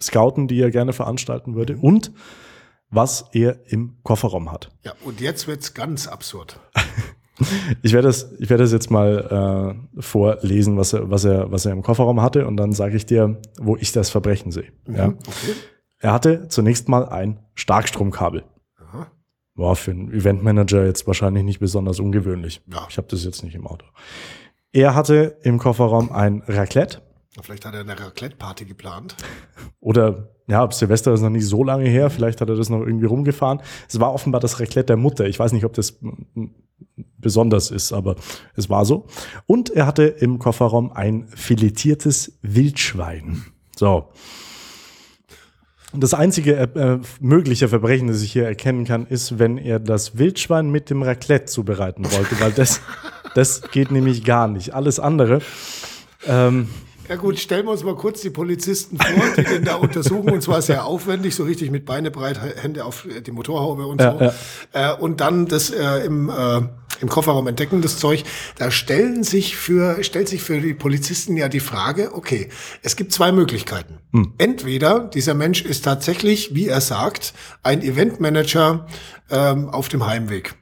scouten, 0.00 0.48
die 0.48 0.60
er 0.60 0.70
gerne 0.70 0.92
veranstalten 0.92 1.54
würde. 1.54 1.76
Und 1.76 2.12
was 2.90 3.24
er 3.32 3.72
im 3.72 3.96
Kofferraum 4.02 4.52
hat. 4.52 4.70
Ja, 4.84 4.92
und 5.04 5.20
jetzt 5.20 5.48
wird's 5.48 5.74
ganz 5.74 6.06
absurd. 6.06 6.60
Ich 7.82 7.92
werde 7.92 8.06
das, 8.06 8.30
ich 8.38 8.50
werde 8.50 8.62
das 8.62 8.72
jetzt 8.72 8.90
mal 8.90 9.74
äh, 9.96 10.00
vorlesen, 10.00 10.76
was 10.76 10.92
er, 10.92 11.10
was, 11.10 11.24
er, 11.24 11.50
was 11.50 11.66
er 11.66 11.72
im 11.72 11.82
Kofferraum 11.82 12.20
hatte, 12.20 12.46
und 12.46 12.56
dann 12.56 12.72
sage 12.72 12.94
ich 12.94 13.06
dir, 13.06 13.40
wo 13.58 13.76
ich 13.76 13.90
das 13.90 14.10
Verbrechen 14.10 14.52
sehe. 14.52 14.70
Ja. 14.86 15.08
Okay. 15.08 15.54
Er 15.98 16.12
hatte 16.12 16.48
zunächst 16.48 16.88
mal 16.88 17.08
ein 17.08 17.40
Starkstromkabel. 17.54 18.44
Aha. 18.78 19.10
War 19.54 19.74
für 19.74 19.90
einen 19.90 20.12
Eventmanager 20.12 20.84
jetzt 20.84 21.06
wahrscheinlich 21.06 21.42
nicht 21.42 21.58
besonders 21.58 22.00
ungewöhnlich. 22.00 22.60
Ja. 22.70 22.86
Ich 22.88 22.96
habe 22.96 23.08
das 23.08 23.24
jetzt 23.24 23.42
nicht 23.42 23.54
im 23.54 23.66
Auto. 23.66 23.86
Er 24.72 24.94
hatte 24.94 25.36
im 25.42 25.58
Kofferraum 25.58 26.10
ein 26.12 26.42
Raclette 26.46 27.02
Vielleicht 27.40 27.64
hat 27.64 27.72
er 27.72 27.80
eine 27.80 27.98
Raclette-Party 27.98 28.66
geplant. 28.66 29.16
oder 29.80 30.28
ja, 30.48 30.70
Silvester 30.70 31.14
ist 31.14 31.22
noch 31.22 31.30
nicht 31.30 31.46
so 31.46 31.64
lange 31.64 31.88
her, 31.88 32.10
vielleicht 32.10 32.42
hat 32.42 32.48
er 32.50 32.56
das 32.56 32.68
noch 32.68 32.80
irgendwie 32.80 33.06
rumgefahren. 33.06 33.62
Es 33.88 33.98
war 34.00 34.12
offenbar 34.12 34.40
das 34.40 34.60
Raclette 34.60 34.88
der 34.88 34.96
Mutter. 34.96 35.26
Ich 35.26 35.38
weiß 35.38 35.52
nicht, 35.52 35.64
ob 35.64 35.72
das 35.72 35.98
besonders 37.16 37.70
ist, 37.70 37.92
aber 37.92 38.16
es 38.54 38.68
war 38.68 38.84
so. 38.84 39.06
Und 39.46 39.70
er 39.70 39.86
hatte 39.86 40.02
im 40.02 40.38
Kofferraum 40.38 40.92
ein 40.92 41.28
filetiertes 41.28 42.38
Wildschwein. 42.42 43.44
So. 43.76 44.10
Und 45.92 46.02
Das 46.02 46.12
einzige 46.12 46.56
äh, 46.56 46.78
äh, 46.78 47.00
mögliche 47.20 47.68
Verbrechen, 47.68 48.08
das 48.08 48.22
ich 48.22 48.32
hier 48.32 48.44
erkennen 48.44 48.84
kann, 48.84 49.06
ist, 49.06 49.38
wenn 49.38 49.56
er 49.56 49.78
das 49.78 50.18
Wildschwein 50.18 50.70
mit 50.70 50.90
dem 50.90 51.02
Raclette 51.02 51.46
zubereiten 51.46 52.04
wollte, 52.12 52.40
weil 52.40 52.52
das, 52.52 52.80
das 53.34 53.62
geht 53.70 53.90
nämlich 53.90 54.24
gar 54.24 54.48
nicht. 54.48 54.74
Alles 54.74 55.00
andere. 55.00 55.40
Ähm, 56.26 56.68
Ja 57.08 57.16
gut, 57.16 57.38
stellen 57.38 57.66
wir 57.66 57.72
uns 57.72 57.82
mal 57.82 57.96
kurz 57.96 58.20
die 58.20 58.30
Polizisten 58.30 58.96
vor, 58.96 59.24
die 59.36 59.42
den 59.42 59.64
da 59.64 59.74
untersuchen 59.74 60.30
und 60.30 60.42
zwar 60.42 60.62
sehr 60.62 60.84
aufwendig, 60.86 61.34
so 61.34 61.44
richtig 61.44 61.70
mit 61.70 61.84
Beine 61.84 62.10
breit, 62.10 62.40
Hände 62.40 62.84
auf 62.84 63.06
die 63.26 63.32
Motorhaube 63.32 63.86
und 63.86 64.00
Ja, 64.00 64.18
so. 64.18 64.78
Äh, 64.78 64.94
und 64.94 65.20
dann 65.20 65.46
das 65.46 65.70
äh, 65.70 66.06
im, 66.06 66.30
äh, 66.30 66.60
im 67.00 67.08
Kofferraum 67.08 67.48
entdecken, 67.48 67.82
das 67.82 67.98
Zeug. 67.98 68.22
Da 68.56 68.70
stellen 68.70 69.24
sich 69.24 69.56
für, 69.56 70.02
stellt 70.04 70.28
sich 70.28 70.42
für 70.42 70.60
die 70.60 70.74
Polizisten 70.74 71.36
ja 71.36 71.48
die 71.48 71.60
Frage, 71.60 72.14
okay, 72.14 72.48
es 72.82 72.94
gibt 72.94 73.12
zwei 73.12 73.32
Möglichkeiten. 73.32 73.98
Entweder 74.38 75.00
dieser 75.00 75.34
Mensch 75.34 75.62
ist 75.62 75.84
tatsächlich, 75.84 76.54
wie 76.54 76.68
er 76.68 76.80
sagt, 76.80 77.34
ein 77.64 77.82
Eventmanager 77.82 78.86
ähm, 79.28 79.68
auf 79.70 79.88
dem 79.88 80.06
Heimweg. 80.06 80.54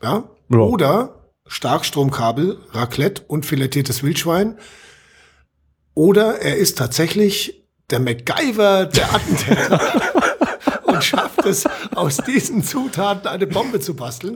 Ja? 0.00 0.24
Ja. 0.50 0.58
Oder 0.58 1.23
Starkstromkabel, 1.46 2.58
Raclette 2.70 3.22
und 3.26 3.46
filettiertes 3.46 4.02
Wildschwein. 4.02 4.58
Oder 5.94 6.40
er 6.40 6.56
ist 6.56 6.78
tatsächlich 6.78 7.64
der 7.90 8.00
MacGyver 8.00 8.86
der 8.86 9.14
Attentäter 9.14 9.80
schafft 11.04 11.44
es, 11.46 11.64
aus 11.94 12.16
diesen 12.18 12.62
Zutaten 12.64 13.28
eine 13.28 13.46
Bombe 13.46 13.80
zu 13.80 13.94
basteln. 13.94 14.34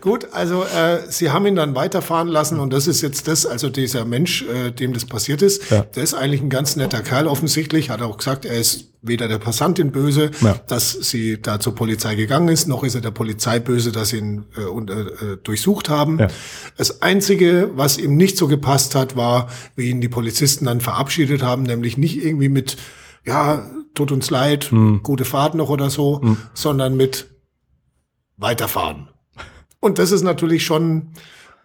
Gut, 0.00 0.28
also 0.32 0.64
äh, 0.64 0.98
sie 1.08 1.30
haben 1.30 1.46
ihn 1.46 1.56
dann 1.56 1.74
weiterfahren 1.74 2.28
lassen 2.28 2.58
und 2.60 2.72
das 2.72 2.86
ist 2.86 3.02
jetzt 3.02 3.28
das, 3.28 3.46
also 3.46 3.68
dieser 3.70 4.04
Mensch, 4.04 4.42
äh, 4.42 4.70
dem 4.70 4.92
das 4.92 5.04
passiert 5.06 5.42
ist, 5.42 5.70
Ja. 5.70 5.82
der 5.82 6.02
ist 6.02 6.14
eigentlich 6.14 6.40
ein 6.42 6.50
ganz 6.50 6.76
netter 6.76 7.00
Kerl 7.02 7.26
offensichtlich, 7.26 7.90
hat 7.90 8.02
auch 8.02 8.16
gesagt, 8.18 8.44
er 8.44 8.58
ist 8.58 8.88
weder 9.04 9.26
der 9.26 9.38
Passantin 9.38 9.90
böse, 9.90 10.30
Ja. 10.40 10.56
dass 10.68 10.92
sie 10.92 11.40
da 11.42 11.58
zur 11.58 11.74
Polizei 11.74 12.14
gegangen 12.14 12.48
ist, 12.48 12.68
noch 12.68 12.84
ist 12.84 12.94
er 12.94 13.00
der 13.00 13.10
Polizei 13.10 13.58
böse, 13.58 13.90
dass 13.92 14.10
sie 14.10 14.18
ihn 14.18 14.44
äh, 14.56 14.62
und, 14.64 14.90
äh, 14.90 14.94
äh, 15.00 15.36
durchsucht 15.42 15.88
haben. 15.88 16.18
Ja. 16.18 16.28
Das 16.76 17.02
Einzige, 17.02 17.70
was 17.74 17.98
ihm 17.98 18.16
nicht 18.16 18.36
so 18.36 18.46
gepasst 18.48 18.94
hat, 18.94 19.16
war, 19.16 19.48
wie 19.76 19.90
ihn 19.90 20.00
die 20.00 20.08
Polizisten 20.08 20.66
dann 20.66 20.80
verabschiedet 20.80 21.42
haben, 21.42 21.62
nämlich 21.64 21.96
nicht 21.98 22.24
irgendwie 22.24 22.48
mit, 22.48 22.76
ja, 23.24 23.66
tut 23.94 24.12
uns 24.12 24.30
leid, 24.30 24.64
Hm. 24.70 25.00
gute 25.02 25.24
Fahrt 25.24 25.54
noch 25.54 25.68
oder 25.68 25.90
so, 25.90 26.20
sondern 26.54 26.96
mit 26.96 27.30
weiterfahren. 28.36 29.08
Und 29.80 29.98
das 29.98 30.12
ist 30.12 30.22
natürlich 30.22 30.64
schon, 30.64 31.10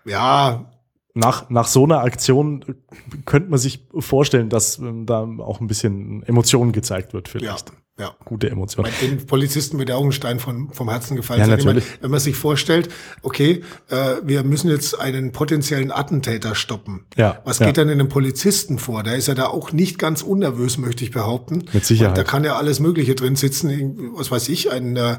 ja, 0.06 0.72
nach, 1.14 1.50
nach 1.50 1.68
so 1.68 1.84
einer 1.84 2.02
Aktion 2.02 2.64
könnte 3.26 3.50
man 3.50 3.60
sich 3.60 3.88
vorstellen, 3.98 4.50
dass 4.50 4.78
ähm, 4.78 5.06
da 5.06 5.22
auch 5.40 5.60
ein 5.62 5.68
bisschen 5.68 6.22
Emotionen 6.24 6.72
gezeigt 6.72 7.14
wird, 7.14 7.28
vielleicht. 7.28 7.70
Ja. 7.70 7.76
Gute 8.26 8.50
Emotion. 8.50 8.86
Den 9.02 9.26
Polizisten 9.26 9.80
wird 9.80 9.90
der 9.90 9.98
Augenstein 9.98 10.40
von, 10.40 10.70
vom 10.72 10.90
Herzen 10.90 11.16
gefallen. 11.16 11.40
Ja, 11.40 11.48
natürlich. 11.48 11.86
meine, 11.86 12.02
wenn 12.02 12.12
man 12.12 12.20
sich 12.20 12.36
vorstellt, 12.36 12.90
okay, 13.24 13.64
äh, 13.90 14.16
wir 14.24 14.44
müssen 14.44 14.70
jetzt 14.70 15.00
einen 15.00 15.32
potenziellen 15.32 15.92
Attentäter 15.92 16.54
stoppen. 16.54 17.06
Ja, 17.16 17.42
Was 17.46 17.60
ja. 17.60 17.66
geht 17.66 17.78
dann 17.78 17.88
in 17.90 18.00
einem 18.00 18.10
Polizisten 18.10 18.78
vor? 18.78 19.02
Der 19.04 19.16
ist 19.16 19.28
ja 19.28 19.34
da 19.34 19.48
auch 19.48 19.72
nicht 19.72 19.98
ganz 19.98 20.22
unnervös, 20.22 20.78
möchte 20.78 21.04
ich 21.04 21.12
behaupten. 21.12 21.66
Mit 21.74 21.86
Sicherheit. 21.86 22.10
Und 22.12 22.18
da 22.18 22.24
kann 22.24 22.44
ja 22.44 22.56
alles 22.56 22.80
Mögliche 22.80 23.16
drin 23.16 23.36
sitzen. 23.36 24.12
Was 24.16 24.30
weiß 24.30 24.50
ich, 24.50 24.72
ein, 24.72 24.96
äh, 24.96 25.18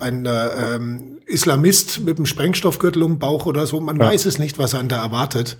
ein 0.00 0.24
äh, 0.24 0.74
ähm, 0.76 1.18
Islamist 1.26 2.00
mit 2.00 2.16
einem 2.16 2.26
Sprengstoffgürtel 2.26 3.02
um 3.02 3.14
den 3.14 3.18
Bauch 3.18 3.44
oder 3.46 3.66
so. 3.66 3.80
Man 3.80 3.98
Ja. 3.98 4.06
weiß 4.06 4.24
es 4.26 4.38
nicht, 4.38 4.58
was 4.58 4.74
einen 4.74 4.88
da 4.88 5.02
erwartet. 5.02 5.58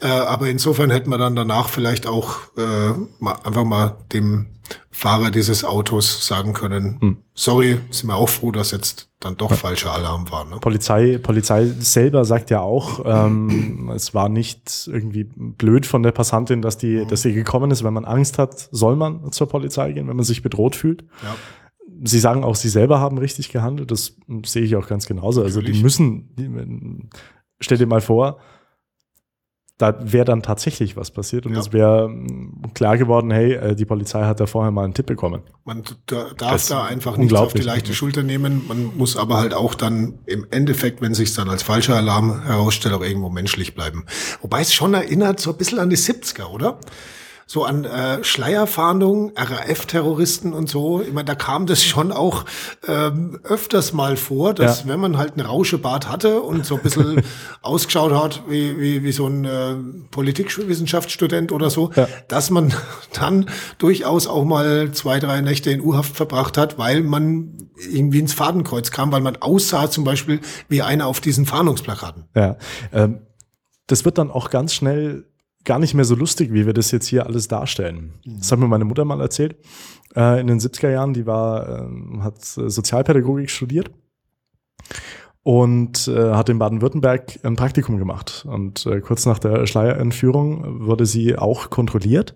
Äh, 0.00 0.06
aber 0.06 0.48
insofern 0.48 0.90
hätten 0.90 1.10
wir 1.10 1.18
dann 1.18 1.34
danach 1.34 1.68
vielleicht 1.68 2.06
auch 2.06 2.38
äh, 2.56 2.92
mal, 3.18 3.36
einfach 3.44 3.64
mal 3.64 3.96
dem 4.12 4.46
Fahrer 4.90 5.30
dieses 5.30 5.64
Autos 5.64 6.26
sagen 6.26 6.52
können, 6.52 6.98
Hm. 7.00 7.16
sorry, 7.34 7.78
sind 7.90 8.08
wir 8.08 8.16
auch 8.16 8.28
froh, 8.28 8.50
dass 8.52 8.70
jetzt 8.70 9.10
dann 9.20 9.36
doch 9.36 9.52
falscher 9.52 9.92
Alarm 9.92 10.30
war. 10.30 10.44
Ne? 10.44 10.56
Polizei, 10.60 11.18
Polizei 11.18 11.66
selber 11.66 12.24
sagt 12.24 12.50
ja 12.50 12.60
auch, 12.60 13.02
ähm, 13.04 13.90
es 13.94 14.14
war 14.14 14.28
nicht 14.28 14.88
irgendwie 14.90 15.24
blöd 15.24 15.86
von 15.86 16.02
der 16.02 16.12
Passantin, 16.12 16.62
dass 16.62 16.78
die, 16.78 17.04
dass 17.06 17.22
sie 17.22 17.32
gekommen 17.32 17.70
ist. 17.70 17.84
Wenn 17.84 17.94
man 17.94 18.04
Angst 18.04 18.38
hat, 18.38 18.68
soll 18.72 18.96
man 18.96 19.32
zur 19.32 19.48
Polizei 19.48 19.92
gehen, 19.92 20.08
wenn 20.08 20.16
man 20.16 20.24
sich 20.24 20.42
bedroht 20.42 20.76
fühlt. 20.76 21.04
Ja. 21.22 21.34
Sie 22.04 22.20
sagen 22.20 22.44
auch, 22.44 22.54
sie 22.54 22.68
selber 22.68 23.00
haben 23.00 23.18
richtig 23.18 23.50
gehandelt. 23.50 23.90
Das 23.90 24.16
sehe 24.44 24.62
ich 24.62 24.76
auch 24.76 24.86
ganz 24.86 25.06
genauso. 25.06 25.42
Also 25.42 25.60
die 25.60 25.66
Natürlich. 25.66 25.82
müssen, 25.82 26.34
die, 26.36 27.08
stell 27.60 27.78
dir 27.78 27.86
mal 27.86 28.00
vor, 28.00 28.38
da 29.78 29.94
wäre 30.00 30.24
dann 30.24 30.42
tatsächlich 30.42 30.96
was 30.96 31.12
passiert 31.12 31.46
und 31.46 31.54
Ja. 31.54 31.60
es 31.60 31.72
wäre 31.72 32.08
mm, 32.08 32.74
klar 32.74 32.98
geworden, 32.98 33.30
hey, 33.30 33.54
äh, 33.54 33.74
die 33.76 33.84
Polizei 33.84 34.24
hat 34.24 34.40
da 34.40 34.46
vorher 34.46 34.72
mal 34.72 34.84
einen 34.84 34.92
Tipp 34.92 35.06
bekommen. 35.06 35.42
Man 35.64 35.84
da, 36.06 36.26
darf 36.36 36.52
Das 36.52 36.66
da 36.66 36.84
einfach 36.84 37.16
nichts 37.16 37.32
auf 37.34 37.52
die 37.54 37.62
leichte 37.62 37.94
Schulter 37.94 38.24
nehmen. 38.24 38.64
Man 38.66 38.96
muss 38.96 39.16
aber 39.16 39.36
halt 39.36 39.54
auch 39.54 39.74
dann 39.76 40.18
im 40.26 40.46
Endeffekt, 40.50 41.00
wenn 41.00 41.14
sich 41.14 41.32
dann 41.32 41.48
als 41.48 41.62
falscher 41.62 41.94
Alarm 41.96 42.42
herausstellt, 42.42 42.92
auch 42.94 43.02
irgendwo 43.02 43.28
menschlich 43.30 43.76
bleiben. 43.76 44.04
Wobei 44.42 44.60
es 44.62 44.74
schon 44.74 44.94
erinnert 44.94 45.38
so 45.38 45.52
ein 45.52 45.56
bisschen 45.56 45.78
an 45.78 45.90
die 45.90 45.96
70er, 45.96 46.46
oder? 46.46 46.78
So 47.50 47.64
an 47.64 47.84
äh, 47.86 48.22
Schleierfahndungen, 48.22 49.32
RAF-Terroristen 49.34 50.52
und 50.52 50.68
so. 50.68 51.00
Ich 51.00 51.14
meine, 51.14 51.24
da 51.24 51.34
kam 51.34 51.64
das 51.64 51.82
schon 51.82 52.12
auch 52.12 52.44
ähm, 52.86 53.40
öfters 53.42 53.94
mal 53.94 54.18
vor, 54.18 54.52
dass 54.52 54.82
Ja. 54.82 54.88
wenn 54.90 55.00
man 55.00 55.16
halt 55.16 55.32
einen 55.38 55.46
Rauschebart 55.46 56.10
hatte 56.10 56.42
und 56.42 56.66
so 56.66 56.74
ein 56.76 56.82
bisschen 56.82 57.22
ausgeschaut 57.62 58.12
hat 58.12 58.42
wie, 58.50 58.78
wie, 58.78 59.02
wie 59.02 59.12
so 59.12 59.26
ein 59.28 59.46
äh, 59.46 59.76
Politikwissenschaftsstudent 60.10 61.50
oder 61.50 61.70
so, 61.70 61.90
Ja. 61.96 62.06
dass 62.28 62.50
man 62.50 62.74
dann 63.18 63.46
durchaus 63.78 64.26
auch 64.26 64.44
mal 64.44 64.90
zwei, 64.92 65.18
drei 65.18 65.40
Nächte 65.40 65.70
in 65.70 65.80
U-Haft 65.80 66.14
verbracht 66.16 66.58
hat, 66.58 66.76
weil 66.78 67.02
man 67.02 67.70
irgendwie 67.90 68.18
ins 68.18 68.34
Fadenkreuz 68.34 68.90
kam, 68.90 69.10
weil 69.10 69.22
man 69.22 69.36
aussah 69.36 69.90
zum 69.90 70.04
Beispiel 70.04 70.40
wie 70.68 70.82
einer 70.82 71.06
auf 71.06 71.20
diesen 71.20 71.46
Fahndungsplakaten. 71.46 72.24
Ja, 72.36 72.56
ähm, 72.92 73.20
das 73.86 74.04
wird 74.04 74.18
dann 74.18 74.30
auch 74.30 74.50
ganz 74.50 74.74
schnell 74.74 75.24
gar 75.64 75.78
nicht 75.78 75.94
mehr 75.94 76.04
so 76.04 76.14
lustig, 76.14 76.52
wie 76.52 76.66
wir 76.66 76.72
das 76.72 76.90
jetzt 76.90 77.06
hier 77.06 77.26
alles 77.26 77.48
darstellen. 77.48 78.14
Das 78.24 78.50
hat 78.52 78.58
mir 78.58 78.68
meine 78.68 78.84
Mutter 78.84 79.04
mal 79.04 79.20
erzählt. 79.20 79.56
Äh, 80.14 80.40
in 80.40 80.46
den 80.46 80.60
70er 80.60 80.90
Jahren, 80.90 81.14
die 81.14 81.26
war, 81.26 81.80
ähm, 81.80 82.22
hat 82.22 82.36
äh, 82.56 82.70
Sozialpädagogik 82.70 83.50
studiert 83.50 83.90
und 85.42 86.08
äh, 86.08 86.34
hat 86.34 86.48
in 86.48 86.58
Baden-Württemberg 86.58 87.38
ein 87.42 87.56
Praktikum 87.56 87.98
gemacht. 87.98 88.46
Und 88.48 88.86
äh, 88.86 89.00
kurz 89.00 89.26
nach 89.26 89.38
der 89.38 89.66
Schleierentführung 89.66 90.86
wurde 90.86 91.06
sie 91.06 91.36
auch 91.36 91.70
kontrolliert 91.70 92.34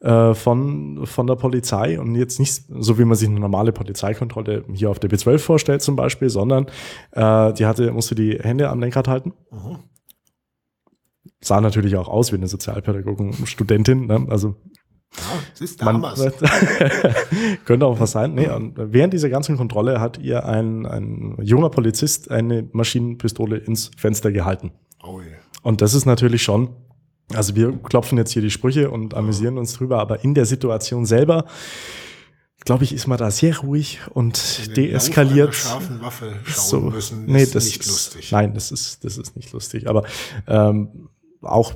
äh, 0.00 0.34
von, 0.34 1.06
von 1.06 1.26
der 1.26 1.36
Polizei 1.36 2.00
und 2.00 2.14
jetzt 2.14 2.38
nicht 2.38 2.64
so, 2.68 2.98
wie 2.98 3.04
man 3.04 3.16
sich 3.16 3.28
eine 3.28 3.40
normale 3.40 3.72
Polizeikontrolle 3.72 4.64
hier 4.72 4.90
auf 4.90 4.98
der 4.98 5.10
B12 5.10 5.38
vorstellt 5.38 5.82
zum 5.82 5.96
Beispiel, 5.96 6.30
sondern 6.30 6.66
äh, 7.12 7.52
die 7.52 7.66
hatte, 7.66 7.92
musste 7.92 8.14
die 8.14 8.38
Hände 8.38 8.70
am 8.70 8.80
Lenkrad 8.80 9.08
halten. 9.08 9.34
Sah 11.42 11.60
natürlich 11.60 11.96
auch 11.96 12.08
aus 12.08 12.32
wie 12.32 12.36
eine 12.36 12.48
Sozialpädagogin-Studentin, 12.48 14.06
ne? 14.06 14.26
also 14.28 14.56
Ja, 15.16 15.64
ist 15.64 15.82
man, 15.82 16.02
damals. 16.02 16.20
könnte 17.64 17.86
auch 17.86 17.98
was 17.98 18.12
sein. 18.12 18.34
Nee, 18.34 18.48
und 18.48 18.74
während 18.76 19.12
dieser 19.12 19.30
ganzen 19.30 19.56
Kontrolle 19.56 20.00
hat 20.00 20.18
ihr 20.18 20.44
ein, 20.44 20.86
ein 20.86 21.36
junger 21.40 21.70
Polizist 21.70 22.30
eine 22.30 22.68
Maschinenpistole 22.72 23.56
ins 23.56 23.90
Fenster 23.96 24.32
gehalten. 24.32 24.72
oh, 25.02 25.20
yeah. 25.20 25.38
Und 25.62 25.82
das 25.82 25.94
ist 25.94 26.06
natürlich 26.06 26.42
schon, 26.42 26.70
also 27.34 27.54
wir 27.54 27.72
klopfen 27.72 28.18
jetzt 28.18 28.32
hier 28.32 28.42
die 28.42 28.50
Sprüche 28.50 28.90
und 28.90 29.14
amüsieren 29.14 29.58
uns 29.58 29.74
drüber, 29.74 29.98
aber 29.98 30.24
in 30.24 30.34
der 30.34 30.46
Situation 30.46 31.04
selber, 31.06 31.44
glaube 32.64 32.84
ich, 32.84 32.92
ist 32.94 33.06
man 33.06 33.18
da 33.18 33.30
sehr 33.30 33.58
ruhig 33.58 34.00
und 34.10 34.76
deeskaliert. 34.76 35.54
Scharfen 35.54 36.00
Waffe 36.00 36.32
schauen 36.44 36.64
So, 36.64 36.80
müssen, 36.80 37.26
nee, 37.26 37.42
ist 37.42 37.54
das 37.54 37.64
nicht 37.64 37.80
ist, 37.80 37.88
lustig. 37.88 38.32
Nein, 38.32 38.54
das 38.54 38.70
ist, 38.72 39.04
das 39.04 39.18
ist 39.18 39.36
nicht 39.36 39.52
lustig. 39.52 39.88
Aber 39.88 40.04
ähm, 40.46 41.08
auch 41.42 41.74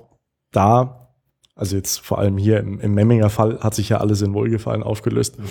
da, 0.52 1.10
also 1.54 1.76
jetzt 1.76 2.00
vor 2.00 2.18
allem 2.18 2.36
hier 2.36 2.58
im, 2.58 2.80
im 2.80 2.94
Memminger 2.94 3.30
Fall, 3.30 3.60
hat 3.60 3.74
sich 3.74 3.88
ja 3.88 3.98
alles 3.98 4.22
in 4.22 4.34
Wohlgefallen 4.34 4.82
aufgelöst. 4.82 5.38
Mhm. 5.38 5.44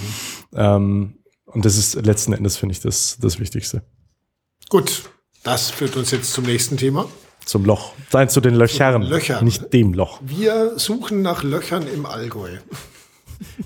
Ähm, 0.55 1.17
und 1.45 1.65
das 1.65 1.77
ist 1.77 1.95
letzten 2.05 2.33
Endes, 2.33 2.57
finde 2.57 2.73
ich, 2.73 2.79
das, 2.79 3.17
das 3.19 3.39
Wichtigste. 3.39 3.83
Gut, 4.69 5.09
das 5.43 5.69
führt 5.69 5.95
uns 5.95 6.11
jetzt 6.11 6.33
zum 6.33 6.45
nächsten 6.45 6.77
Thema. 6.77 7.05
Zum 7.45 7.65
Loch. 7.65 7.93
Nein, 8.11 8.29
zu 8.29 8.39
den 8.39 8.55
Löchern. 8.55 9.01
Löchern. 9.01 9.43
Nicht 9.43 9.73
dem 9.73 9.93
Loch. 9.93 10.19
Wir 10.23 10.77
suchen 10.77 11.21
nach 11.21 11.43
Löchern 11.43 11.87
im 11.87 12.05
Allgäu. 12.05 12.49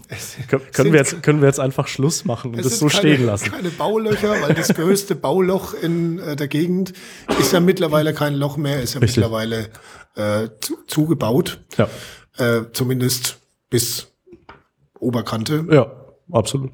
Es 0.07 0.37
können, 0.47 0.91
wir 0.91 0.99
jetzt, 0.99 1.21
können 1.23 1.41
wir 1.41 1.47
jetzt 1.47 1.59
einfach 1.59 1.87
Schluss 1.87 2.25
machen 2.25 2.53
und 2.53 2.59
es 2.59 2.69
das 2.69 2.79
so 2.79 2.87
keine, 2.87 2.99
stehen 2.99 3.25
lassen? 3.25 3.51
Keine 3.51 3.69
Baulöcher, 3.69 4.41
weil 4.41 4.53
das 4.53 4.73
größte 4.73 5.15
Bauloch 5.15 5.73
in 5.73 6.19
äh, 6.19 6.35
der 6.35 6.47
Gegend 6.47 6.93
ist 7.39 7.53
ja 7.53 7.59
mittlerweile 7.59 8.13
kein 8.13 8.35
Loch 8.35 8.57
mehr, 8.57 8.81
ist 8.81 8.93
ja 8.93 8.99
Richtig. 8.99 9.17
mittlerweile 9.17 9.69
äh, 10.15 10.49
zu, 10.61 10.77
zugebaut. 10.87 11.61
Ja. 11.77 11.89
Äh, 12.37 12.71
zumindest 12.71 13.39
bis 13.69 14.13
Oberkante. 14.99 15.65
ja, 15.69 15.91
absolut. 16.31 16.71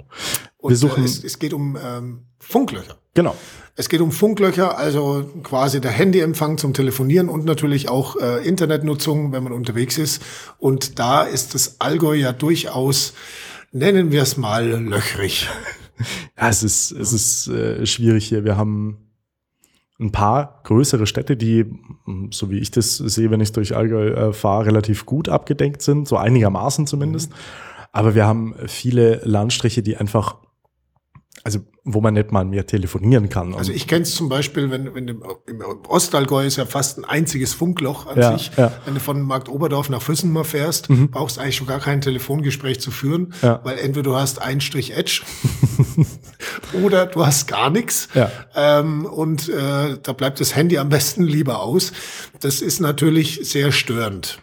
Und 0.63 0.69
wir 0.69 0.77
suchen, 0.77 1.03
äh, 1.03 1.05
es, 1.05 1.21
es 1.23 1.39
geht 1.39 1.53
um 1.53 1.77
ähm, 1.83 2.21
Funklöcher. 2.39 2.95
genau. 3.13 3.35
Es 3.75 3.89
geht 3.89 4.01
um 4.01 4.11
Funklöcher, 4.11 4.77
also 4.77 5.29
quasi 5.43 5.81
der 5.81 5.91
Handyempfang 5.91 6.57
zum 6.57 6.73
Telefonieren 6.73 7.27
und 7.27 7.43
natürlich 7.43 7.89
auch 7.89 8.15
äh, 8.15 8.47
Internetnutzung, 8.47 9.33
wenn 9.33 9.43
man 9.43 9.51
unterwegs 9.51 9.97
ist. 9.97 10.21
Und 10.59 10.99
da 10.99 11.23
ist 11.23 11.53
das 11.53 11.81
Allgäu 11.81 12.13
ja 12.13 12.31
durchaus, 12.31 13.13
nennen 13.71 14.11
wir 14.11 14.21
es 14.21 14.37
mal, 14.37 14.65
löchrig. 14.81 15.49
Ja, 16.37 16.49
es 16.49 16.63
ist, 16.63 16.91
es 16.91 17.13
ist 17.13 17.47
äh, 17.47 17.85
schwierig 17.85 18.25
hier. 18.27 18.43
Wir 18.43 18.57
haben 18.57 19.11
ein 19.99 20.11
paar 20.11 20.61
größere 20.63 21.05
Städte, 21.05 21.37
die, 21.37 21.65
mh, 22.05 22.29
so 22.31 22.49
wie 22.49 22.57
ich 22.57 22.71
das 22.71 22.97
sehe, 22.97 23.29
wenn 23.29 23.41
ich 23.41 23.51
durch 23.51 23.75
Allgäu 23.75 24.07
äh, 24.07 24.33
fahre, 24.33 24.65
relativ 24.65 25.05
gut 25.05 25.29
abgedeckt 25.29 25.83
sind, 25.83 26.07
so 26.07 26.17
einigermaßen 26.17 26.87
zumindest. 26.87 27.31
Aber 27.91 28.15
wir 28.15 28.25
haben 28.25 28.55
viele 28.65 29.21
Landstriche, 29.23 29.83
die 29.83 29.95
einfach, 29.95 30.37
also 31.45 31.59
wo 31.83 31.99
man 31.99 32.13
nicht 32.13 32.31
mal 32.31 32.45
mehr 32.45 32.65
telefonieren 32.65 33.27
kann. 33.27 33.53
Also 33.55 33.73
ich 33.73 33.87
kenne 33.87 34.03
es 34.03 34.15
zum 34.15 34.29
Beispiel, 34.29 34.71
wenn, 34.71 34.95
wenn 34.95 35.07
im, 35.09 35.21
im 35.47 35.61
Ostallgäu 35.89 36.45
ist 36.45 36.55
ja 36.55 36.65
fast 36.65 36.97
ein 36.97 37.03
einziges 37.03 37.53
Funkloch 37.53 38.07
an 38.07 38.17
Ja, 38.17 38.37
sich. 38.37 38.51
ja. 38.55 38.71
Wenn 38.85 38.93
du 38.93 39.01
von 39.01 39.21
Markt 39.21 39.49
Oberdorf 39.49 39.89
nach 39.89 40.01
Füssen 40.01 40.31
mal 40.31 40.45
fährst, 40.45 40.87
brauchst 41.11 41.35
du 41.37 41.41
eigentlich 41.41 41.57
schon 41.57 41.67
gar 41.67 41.79
kein 41.81 41.99
Telefongespräch 41.99 42.79
zu 42.79 42.91
führen, 42.91 43.33
Ja. 43.41 43.59
weil 43.65 43.77
entweder 43.79 44.03
du 44.11 44.15
hast 44.15 44.41
einen 44.41 44.61
Strich 44.61 44.95
Edge 44.95 45.23
oder 46.83 47.05
du 47.07 47.25
hast 47.25 47.47
gar 47.47 47.69
nichts. 47.69 48.07
Ähm, 48.55 49.05
und 49.05 49.49
äh, 49.49 49.97
da 50.01 50.13
bleibt 50.13 50.39
das 50.39 50.55
Handy 50.55 50.77
am 50.77 50.89
besten 50.89 51.23
lieber 51.23 51.61
aus. 51.61 51.91
Das 52.39 52.61
ist 52.61 52.79
natürlich 52.79 53.39
sehr 53.43 53.71
störend. 53.71 54.39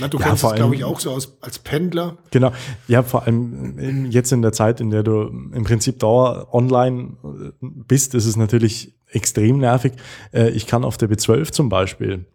Na, 0.00 0.08
du 0.08 0.18
Ja, 0.18 0.26
kennst 0.28 0.44
es, 0.44 0.54
glaube 0.54 0.74
ich, 0.74 0.84
auch 0.84 0.98
so 0.98 1.10
aus, 1.10 1.36
als 1.40 1.58
Pendler. 1.58 2.16
Genau, 2.30 2.52
ja, 2.88 3.02
vor 3.02 3.24
allem 3.24 3.78
in, 3.78 4.10
jetzt 4.10 4.32
in 4.32 4.42
der 4.42 4.52
Zeit, 4.52 4.80
in 4.80 4.90
der 4.90 5.02
du 5.02 5.22
im 5.22 5.64
Prinzip 5.64 5.98
dauer 5.98 6.48
online 6.52 7.16
äh, 7.22 7.50
bist, 7.60 8.14
ist 8.14 8.24
es 8.26 8.36
natürlich 8.36 8.94
extrem 9.08 9.58
nervig. 9.58 9.92
Äh, 10.32 10.50
Ich 10.50 10.66
kann 10.66 10.84
auf 10.84 10.96
der 10.96 11.10
B12 11.10 11.52
zum 11.52 11.68
Beispiel 11.68 12.26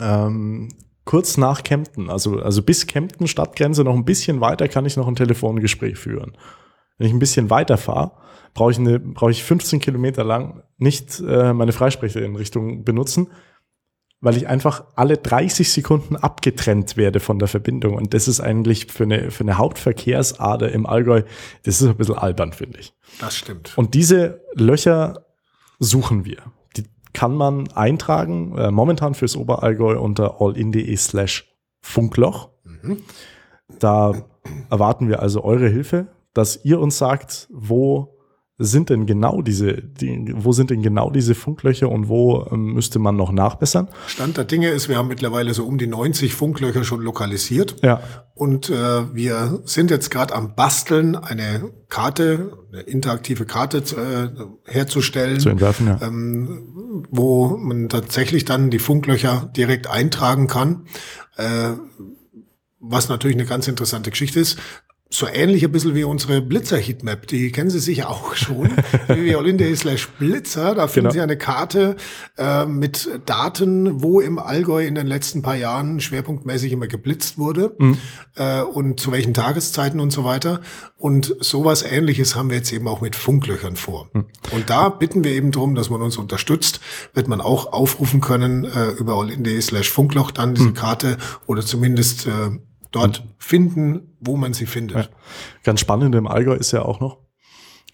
ähm, 0.00 0.68
kurz 1.04 1.36
nach 1.36 1.62
Kempten, 1.62 2.08
also, 2.10 2.40
also 2.40 2.62
bis 2.62 2.86
Kempten 2.86 3.26
Stadtgrenze 3.28 3.84
noch 3.84 3.94
ein 3.94 4.04
bisschen 4.04 4.40
weiter, 4.40 4.68
kann 4.68 4.86
ich 4.86 4.96
noch 4.96 5.08
ein 5.08 5.16
Telefongespräch 5.16 5.98
führen. 5.98 6.36
Wenn 6.98 7.06
ich 7.06 7.12
ein 7.12 7.18
bisschen 7.18 7.50
weiter 7.50 7.76
fahre, 7.76 8.12
brauche 8.54 8.70
ich, 8.70 8.78
eine, 8.78 8.98
brauche 8.98 9.30
ich 9.30 9.44
15 9.44 9.80
Kilometer 9.80 10.24
lang 10.24 10.62
nicht 10.78 11.20
äh, 11.20 11.52
meine 11.52 11.72
Freisprecherinrichtung 11.72 12.84
benutzen, 12.84 13.28
weil 14.22 14.36
ich 14.36 14.48
einfach 14.48 14.84
alle 14.94 15.18
30 15.18 15.70
Sekunden 15.70 16.16
abgetrennt 16.16 16.96
werde 16.96 17.20
von 17.20 17.38
der 17.38 17.48
Verbindung. 17.48 17.94
Und 17.94 18.14
das 18.14 18.28
ist 18.28 18.40
eigentlich 18.40 18.86
für 18.86 19.02
eine, 19.02 19.30
für 19.32 19.42
eine 19.42 19.58
Hauptverkehrsader 19.58 20.72
im 20.72 20.86
Allgäu, 20.86 21.22
das 21.64 21.82
ist 21.82 21.88
ein 21.88 21.96
bisschen 21.96 22.16
albern, 22.16 22.52
finde 22.52 22.78
ich. 22.78 22.94
Das 23.20 23.36
stimmt. 23.36 23.76
Und 23.76 23.94
diese 23.94 24.40
Löcher 24.54 25.26
suchen 25.80 26.24
wir. 26.24 26.38
Die 26.76 26.84
kann 27.12 27.34
man 27.34 27.70
eintragen, 27.72 28.56
äh, 28.56 28.70
momentan 28.70 29.14
fürs 29.14 29.36
Oberallgäu 29.36 29.98
unter 29.98 30.40
allin.de 30.40 30.96
slash 30.96 31.52
Funkloch. 31.80 32.50
Da 33.80 34.14
erwarten 34.70 35.08
wir 35.08 35.20
also 35.20 35.42
eure 35.44 35.68
Hilfe. 35.68 36.06
dass 36.34 36.64
ihr 36.64 36.80
uns 36.80 36.96
sagt, 36.96 37.48
wo 37.52 38.16
sind 38.58 38.90
denn 38.90 39.06
genau 39.06 39.42
diese, 39.42 39.74
die, 39.82 40.32
wo 40.36 40.52
sind 40.52 40.70
denn 40.70 40.82
genau 40.82 41.10
diese 41.10 41.34
Funklöcher 41.34 41.88
und 41.88 42.08
wo 42.08 42.46
ähm, 42.50 42.74
müsste 42.74 42.98
man 42.98 43.16
noch 43.16 43.32
nachbessern? 43.32 43.88
Stand 44.06 44.36
der 44.36 44.44
Dinge 44.44 44.68
ist, 44.68 44.88
wir 44.88 44.96
haben 44.96 45.08
mittlerweile 45.08 45.54
so 45.54 45.64
um 45.64 45.78
die 45.78 45.86
90 45.86 46.34
Funklöcher 46.34 46.84
schon 46.84 47.00
lokalisiert. 47.00 47.76
Ja. 47.82 48.00
Und 48.34 48.70
äh, 48.70 49.14
wir 49.14 49.60
sind 49.64 49.90
jetzt 49.90 50.10
gerade 50.10 50.34
am 50.34 50.54
Basteln, 50.54 51.16
eine 51.16 51.70
Karte, 51.88 52.58
eine 52.72 52.82
interaktive 52.82 53.46
Karte 53.46 53.78
äh, 53.78 54.70
herzustellen, 54.70 55.40
Zu 55.40 55.48
entwerfen, 55.48 55.86
ja. 55.86 56.00
ähm, 56.02 57.04
wo 57.10 57.56
man 57.56 57.88
tatsächlich 57.88 58.44
dann 58.44 58.70
die 58.70 58.78
Funklöcher 58.78 59.50
direkt 59.56 59.88
eintragen 59.88 60.46
kann. 60.46 60.86
Äh, 61.36 61.72
was 62.84 63.08
natürlich 63.08 63.36
eine 63.36 63.46
ganz 63.46 63.68
interessante 63.68 64.10
Geschichte 64.10 64.40
ist. 64.40 64.58
So 65.14 65.26
ähnlich 65.26 65.62
ein 65.62 65.70
bisschen 65.70 65.94
wie 65.94 66.04
unsere 66.04 66.40
Blitzer-Heatmap. 66.40 67.26
Die 67.26 67.52
kennen 67.52 67.68
Sie 67.68 67.80
sicher 67.80 68.08
auch 68.08 68.34
schon. 68.34 68.70
www.olinde 69.08 69.76
slash 69.76 70.08
Blitzer. 70.18 70.74
Da 70.74 70.86
finden 70.88 71.02
Genau. 71.02 71.12
Sie 71.12 71.20
eine 71.20 71.36
Karte 71.36 71.96
äh, 72.38 72.64
mit 72.64 73.10
Daten, 73.26 74.02
wo 74.02 74.20
im 74.20 74.38
Allgäu 74.38 74.86
in 74.86 74.94
den 74.94 75.06
letzten 75.06 75.42
paar 75.42 75.56
Jahren 75.56 76.00
schwerpunktmäßig 76.00 76.72
immer 76.72 76.86
geblitzt 76.86 77.36
wurde 77.36 77.76
äh, 78.36 78.62
und 78.62 79.00
zu 79.00 79.12
welchen 79.12 79.34
Tageszeiten 79.34 80.00
und 80.00 80.12
so 80.12 80.24
weiter. 80.24 80.60
Und 80.96 81.36
sowas 81.40 81.82
ähnliches 81.82 82.34
haben 82.34 82.48
wir 82.48 82.56
jetzt 82.56 82.72
eben 82.72 82.88
auch 82.88 83.02
mit 83.02 83.14
Funklöchern 83.14 83.76
vor. 83.76 84.08
Und 84.14 84.70
da 84.70 84.88
bitten 84.88 85.24
wir 85.24 85.32
eben 85.32 85.50
darum, 85.50 85.74
dass 85.74 85.90
man 85.90 86.00
uns 86.00 86.16
unterstützt. 86.16 86.80
Wird 87.12 87.28
man 87.28 87.42
auch 87.42 87.72
aufrufen 87.72 88.20
können 88.22 88.64
äh, 88.64 88.92
über 88.92 89.16
allin.de 89.16 89.60
slash 89.60 89.90
Funkloch 89.90 90.30
dann 90.30 90.54
diese 90.54 90.72
Karte 90.72 91.18
oder 91.46 91.60
zumindest 91.62 92.26
äh, 92.26 92.30
dort 92.92 93.24
finden, 93.38 94.16
wo 94.20 94.36
man 94.36 94.52
sie 94.52 94.66
findet. 94.66 94.96
Ja. 94.96 95.08
Ganz 95.64 95.80
spannend 95.80 96.14
im 96.14 96.26
Allgäu 96.26 96.54
ist 96.54 96.72
ja 96.72 96.82
auch 96.82 97.00
noch, 97.00 97.18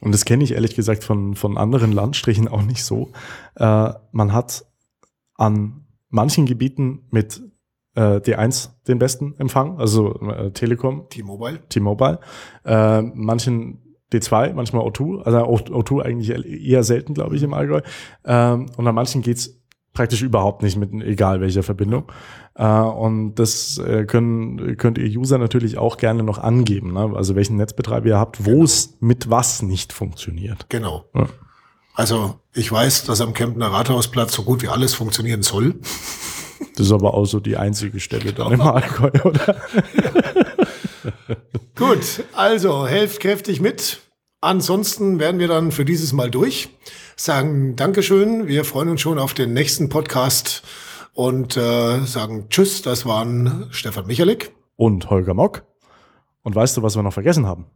und 0.00 0.12
das 0.12 0.24
kenne 0.24 0.44
ich 0.44 0.52
ehrlich 0.52 0.74
gesagt 0.76 1.02
von, 1.04 1.34
von 1.34 1.56
anderen 1.58 1.92
Landstrichen 1.92 2.48
auch 2.48 2.62
nicht 2.62 2.84
so, 2.84 3.10
äh, 3.56 3.92
man 4.12 4.32
hat 4.32 4.64
an 5.34 5.86
manchen 6.08 6.46
Gebieten 6.46 7.06
mit 7.10 7.42
äh, 7.94 8.16
D1 8.20 8.70
den 8.86 8.98
besten 8.98 9.34
Empfang, 9.38 9.78
also 9.78 10.14
äh, 10.20 10.50
Telekom, 10.52 11.08
T-Mobile. 11.10 11.60
T-Mobile, 11.68 12.20
äh, 12.64 13.02
manchen 13.02 13.82
D2, 14.12 14.54
manchmal 14.54 14.82
O2, 14.86 15.22
also 15.22 15.38
O- 15.46 15.80
O2 15.80 16.02
eigentlich 16.02 16.30
eher 16.30 16.82
selten, 16.82 17.12
glaube 17.14 17.36
ich, 17.36 17.42
im 17.42 17.52
Allgäu. 17.52 17.80
Ähm, 18.24 18.66
und 18.76 18.86
an 18.86 18.94
manchen 18.94 19.20
geht's 19.22 19.57
praktisch 19.98 20.22
überhaupt 20.22 20.62
nicht 20.62 20.76
mit 20.76 20.92
egal 21.02 21.40
welcher 21.40 21.64
Verbindung. 21.64 22.04
Äh, 22.54 22.64
und 22.64 23.34
das 23.34 23.78
äh, 23.78 24.04
können, 24.04 24.76
könnt 24.76 24.96
ihr 24.96 25.18
User 25.18 25.38
natürlich 25.38 25.76
auch 25.76 25.96
gerne 25.96 26.22
noch 26.22 26.38
angeben, 26.38 26.92
ne? 26.92 27.10
also 27.16 27.34
welchen 27.34 27.56
Netzbetreiber 27.56 28.06
ihr 28.06 28.16
habt, 28.16 28.46
wo 28.46 28.62
es 28.62 28.96
mit 29.00 29.28
was 29.28 29.60
nicht 29.60 29.92
funktioniert. 29.92 30.66
Genau. 30.68 31.06
Ja. 31.16 31.26
Also 31.94 32.36
ich 32.54 32.70
weiß, 32.70 33.06
dass 33.06 33.20
am 33.20 33.34
Kempner 33.34 33.72
Rathausplatz 33.72 34.34
so 34.34 34.44
gut 34.44 34.62
wie 34.62 34.68
alles 34.68 34.94
funktionieren 34.94 35.42
soll. 35.42 35.74
Das 36.76 36.86
ist 36.86 36.92
aber 36.92 37.14
auch 37.14 37.26
so 37.26 37.40
die 37.40 37.56
einzige 37.56 37.98
Stelle 37.98 38.32
dann 38.32 38.52
im 38.52 38.60
Allgäu, 38.60 39.10
oder? 39.24 39.56
Gut, 41.74 42.22
also 42.34 42.86
helft 42.86 43.18
kräftig 43.18 43.60
mit. 43.60 43.98
Ansonsten 44.40 45.18
werden 45.18 45.40
wir 45.40 45.48
dann 45.48 45.72
für 45.72 45.84
dieses 45.84 46.12
Mal 46.12 46.30
durch. 46.30 46.68
Sagen 47.16 47.74
Dankeschön. 47.74 48.46
Wir 48.46 48.64
freuen 48.64 48.88
uns 48.88 49.00
schon 49.00 49.18
auf 49.18 49.34
den 49.34 49.52
nächsten 49.52 49.88
Podcast 49.88 50.62
und 51.12 51.56
äh, 51.56 52.04
sagen 52.04 52.46
Tschüss. 52.48 52.82
Das 52.82 53.04
waren 53.04 53.66
Stefan 53.70 54.06
Michalik. 54.06 54.52
Und 54.76 55.10
Holger 55.10 55.34
Mock. 55.34 55.64
Und 56.42 56.54
weißt 56.54 56.76
du, 56.76 56.82
was 56.84 56.94
wir 56.94 57.02
noch 57.02 57.12
vergessen 57.12 57.46
haben? 57.46 57.66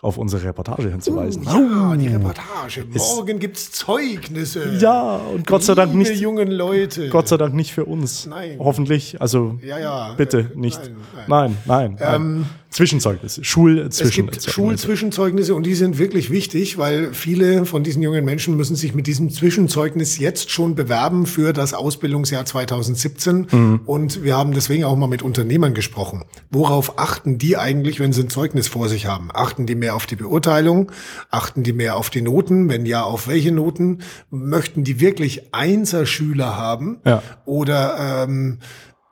Auf 0.00 0.18
unsere 0.18 0.44
Reportage 0.44 0.90
hinzuweisen. 0.90 1.44
Ja, 1.44 1.94
die 1.96 2.08
Reportage. 2.08 2.84
Morgen 2.92 3.38
gibt's 3.38 3.70
Zeugnisse. 3.72 4.76
Ja, 4.78 5.16
und 5.16 5.46
Gott 5.46 5.62
sei 5.64 5.74
Dank 5.74 5.94
nicht 5.94 6.16
jungen 6.16 6.50
Leute. 6.50 7.08
Gott 7.10 7.28
sei 7.28 7.36
Dank 7.38 7.54
nicht 7.54 7.72
für 7.72 7.84
uns. 7.86 8.26
Nein. 8.26 8.56
Hoffentlich. 8.58 9.20
Also 9.22 9.58
Ja, 9.62 9.78
ja. 9.78 10.12
bitte 10.14 10.40
Äh, 10.54 10.58
nicht. 10.58 10.78
nein, 10.78 10.96
Nein, 11.28 11.56
nein. 11.66 11.96
nein, 12.00 12.14
Ähm, 12.14 12.46
Zwischenzeugnisse. 12.74 13.40
Es 13.40 13.46
Schulzwischen. 13.46 14.26
gibt 14.26 14.42
Schulzwischenzeugnisse 14.42 15.54
und 15.54 15.64
die 15.64 15.76
sind 15.76 15.98
wirklich 15.98 16.30
wichtig, 16.30 16.76
weil 16.76 17.14
viele 17.14 17.66
von 17.66 17.84
diesen 17.84 18.02
jungen 18.02 18.24
Menschen 18.24 18.56
müssen 18.56 18.74
sich 18.74 18.96
mit 18.96 19.06
diesem 19.06 19.30
Zwischenzeugnis 19.30 20.18
jetzt 20.18 20.50
schon 20.50 20.74
bewerben 20.74 21.26
für 21.26 21.52
das 21.52 21.72
Ausbildungsjahr 21.72 22.44
2017. 22.44 23.46
Und 23.86 24.24
wir 24.24 24.36
haben 24.36 24.52
deswegen 24.52 24.82
auch 24.82 24.96
mal 24.96 25.06
mit 25.06 25.22
Unternehmern 25.22 25.72
gesprochen. 25.72 26.24
Worauf 26.50 26.98
achten 26.98 27.38
die 27.38 27.56
eigentlich, 27.56 28.00
wenn 28.00 28.12
sie 28.12 28.22
ein 28.22 28.28
Zeugnis 28.28 28.66
vor 28.66 28.88
sich 28.88 29.06
haben? 29.06 29.28
Achten 29.32 29.66
die 29.66 29.76
mehr 29.76 29.94
auf 29.94 30.06
die 30.06 30.16
Beurteilung? 30.16 30.90
Achten 31.30 31.62
die 31.62 31.72
mehr 31.72 31.94
auf 31.94 32.10
die 32.10 32.22
Noten? 32.22 32.68
Wenn 32.68 32.86
ja, 32.86 33.04
auf 33.04 33.28
welche 33.28 33.52
Noten? 33.52 34.00
Möchten 34.30 34.82
die 34.82 34.98
wirklich 34.98 35.54
Einserschüler 35.54 36.56
haben? 36.56 36.98
Ja. 37.06 37.22
Oder 37.44 38.24
ähm, 38.26 38.58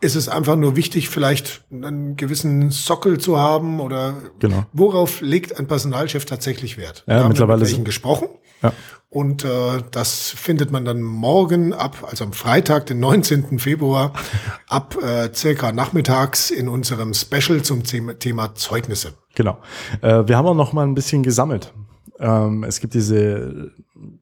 ist 0.02 0.16
es 0.16 0.28
einfach 0.28 0.56
nur 0.56 0.76
wichtig, 0.76 1.08
vielleicht 1.08 1.62
einen 1.70 2.16
gewissen 2.16 2.70
Sockel 2.70 3.18
zu 3.18 3.38
haben 3.38 3.80
oder 3.80 4.14
Genau. 4.40 4.64
worauf 4.72 5.20
legt 5.20 5.58
ein 5.58 5.66
Personalchef 5.68 6.24
tatsächlich 6.24 6.76
Wert? 6.76 7.04
Ja, 7.06 7.14
Wir 7.14 7.20
haben 7.22 7.28
mittlerweile 7.28 7.64
mit 7.64 7.84
gesprochen 7.84 8.28
Ja. 8.62 8.72
und 9.10 9.44
äh, 9.44 9.48
das 9.92 10.30
findet 10.30 10.72
man 10.72 10.84
dann 10.84 11.00
morgen 11.02 11.72
ab, 11.72 12.06
also 12.10 12.24
am 12.24 12.32
Freitag, 12.32 12.86
den 12.86 12.98
19. 12.98 13.60
Februar, 13.60 14.12
ab 14.68 14.96
äh, 15.00 15.30
circa 15.32 15.70
nachmittags 15.72 16.50
in 16.50 16.68
unserem 16.68 17.14
Special 17.14 17.62
zum 17.62 17.84
Thema, 17.84 18.18
Thema 18.18 18.54
Zeugnisse. 18.56 19.14
Genau. 19.36 19.58
Äh, 20.02 20.26
wir 20.26 20.36
haben 20.36 20.46
auch 20.48 20.54
noch 20.56 20.72
mal 20.72 20.82
ein 20.84 20.94
bisschen 20.94 21.22
gesammelt. 21.22 21.72
Ähm, 22.18 22.64
es 22.64 22.80
gibt 22.80 22.94
diese 22.94 23.70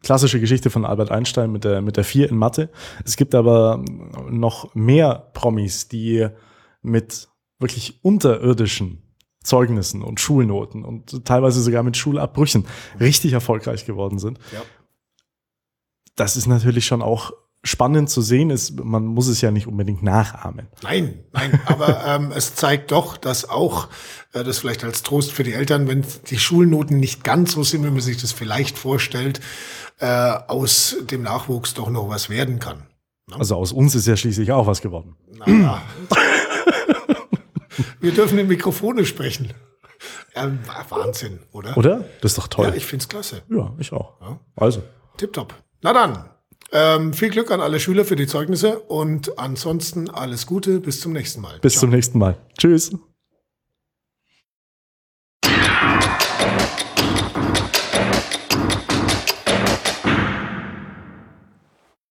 klassische 0.02 0.40
Geschichte 0.40 0.70
von 0.70 0.84
Albert 0.84 1.10
Einstein 1.10 1.52
mit 1.52 1.64
der, 1.64 1.82
mit 1.82 1.96
der 1.96 2.04
vier 2.04 2.28
in 2.28 2.36
Mathe. 2.36 2.70
Es 3.04 3.16
gibt 3.16 3.34
aber 3.34 3.82
noch 4.28 4.74
mehr 4.74 5.30
Promis, 5.34 5.88
die 5.88 6.28
mit 6.82 7.28
wirklich 7.58 8.02
unterirdischen 8.02 9.02
Zeugnissen 9.42 10.02
und 10.02 10.20
Schulnoten 10.20 10.84
und 10.84 11.24
teilweise 11.24 11.62
sogar 11.62 11.82
mit 11.82 11.96
Schulabbrüchen 11.96 12.66
richtig 12.98 13.32
erfolgreich 13.32 13.86
geworden 13.86 14.18
sind. 14.18 14.38
Ja. 14.52 14.62
Das 16.16 16.36
ist 16.36 16.46
natürlich 16.46 16.86
schon 16.86 17.00
auch 17.00 17.32
spannend 17.62 18.10
zu 18.10 18.22
sehen. 18.22 18.50
Ist, 18.50 18.82
man 18.82 19.06
muss 19.06 19.28
es 19.28 19.40
ja 19.40 19.50
nicht 19.50 19.66
unbedingt 19.66 20.02
nachahmen. 20.02 20.68
Nein, 20.82 21.24
nein, 21.32 21.60
aber 21.66 22.04
ähm, 22.06 22.32
es 22.34 22.54
zeigt 22.54 22.90
doch, 22.90 23.16
dass 23.16 23.48
auch, 23.48 23.88
äh, 24.32 24.44
das 24.44 24.58
vielleicht 24.58 24.84
als 24.84 25.02
Trost 25.02 25.32
für 25.32 25.42
die 25.42 25.52
Eltern, 25.52 25.88
wenn 25.88 26.04
die 26.28 26.38
Schulnoten 26.38 26.98
nicht 26.98 27.24
ganz 27.24 27.52
so 27.52 27.62
sind, 27.62 27.84
wie 27.84 27.90
man 27.90 28.00
sich 28.00 28.16
das 28.16 28.32
vielleicht 28.32 28.78
vorstellt, 28.78 29.40
äh, 29.98 30.06
aus 30.06 30.96
dem 31.10 31.22
Nachwuchs 31.22 31.74
doch 31.74 31.90
noch 31.90 32.08
was 32.08 32.30
werden 32.30 32.58
kann. 32.58 32.86
Also 33.32 33.56
aus 33.56 33.72
uns 33.72 33.94
ist 33.94 34.06
ja 34.06 34.16
schließlich 34.16 34.50
auch 34.52 34.66
was 34.66 34.80
geworden. 34.80 35.16
Na, 35.46 35.82
wir 38.00 38.12
dürfen 38.12 38.38
in 38.38 38.48
Mikrofone 38.48 39.04
sprechen. 39.04 39.52
Ja, 40.34 40.50
Wahnsinn, 40.88 41.40
oder? 41.52 41.76
Oder? 41.76 42.04
Das 42.20 42.32
ist 42.32 42.38
doch 42.38 42.48
toll. 42.48 42.68
Ja, 42.68 42.74
ich 42.74 42.86
find's 42.86 43.08
klasse. 43.08 43.42
Ja, 43.50 43.74
ich 43.78 43.92
auch. 43.92 44.20
Ja. 44.20 44.40
Also, 44.56 44.82
Tipptopp. 45.16 45.54
Na 45.82 45.92
dann, 45.92 46.30
ähm, 46.72 47.12
viel 47.12 47.30
Glück 47.30 47.50
an 47.50 47.60
alle 47.60 47.80
Schüler 47.80 48.04
für 48.04 48.16
die 48.16 48.26
Zeugnisse 48.26 48.80
und 48.80 49.38
ansonsten 49.38 50.08
alles 50.08 50.46
Gute. 50.46 50.80
Bis 50.80 51.00
zum 51.00 51.12
nächsten 51.12 51.40
Mal. 51.40 51.58
bis 51.60 51.78
zum 51.78 51.90
nächsten 51.90 52.18
Mal. 52.18 52.36
Tschüss. 52.58 52.92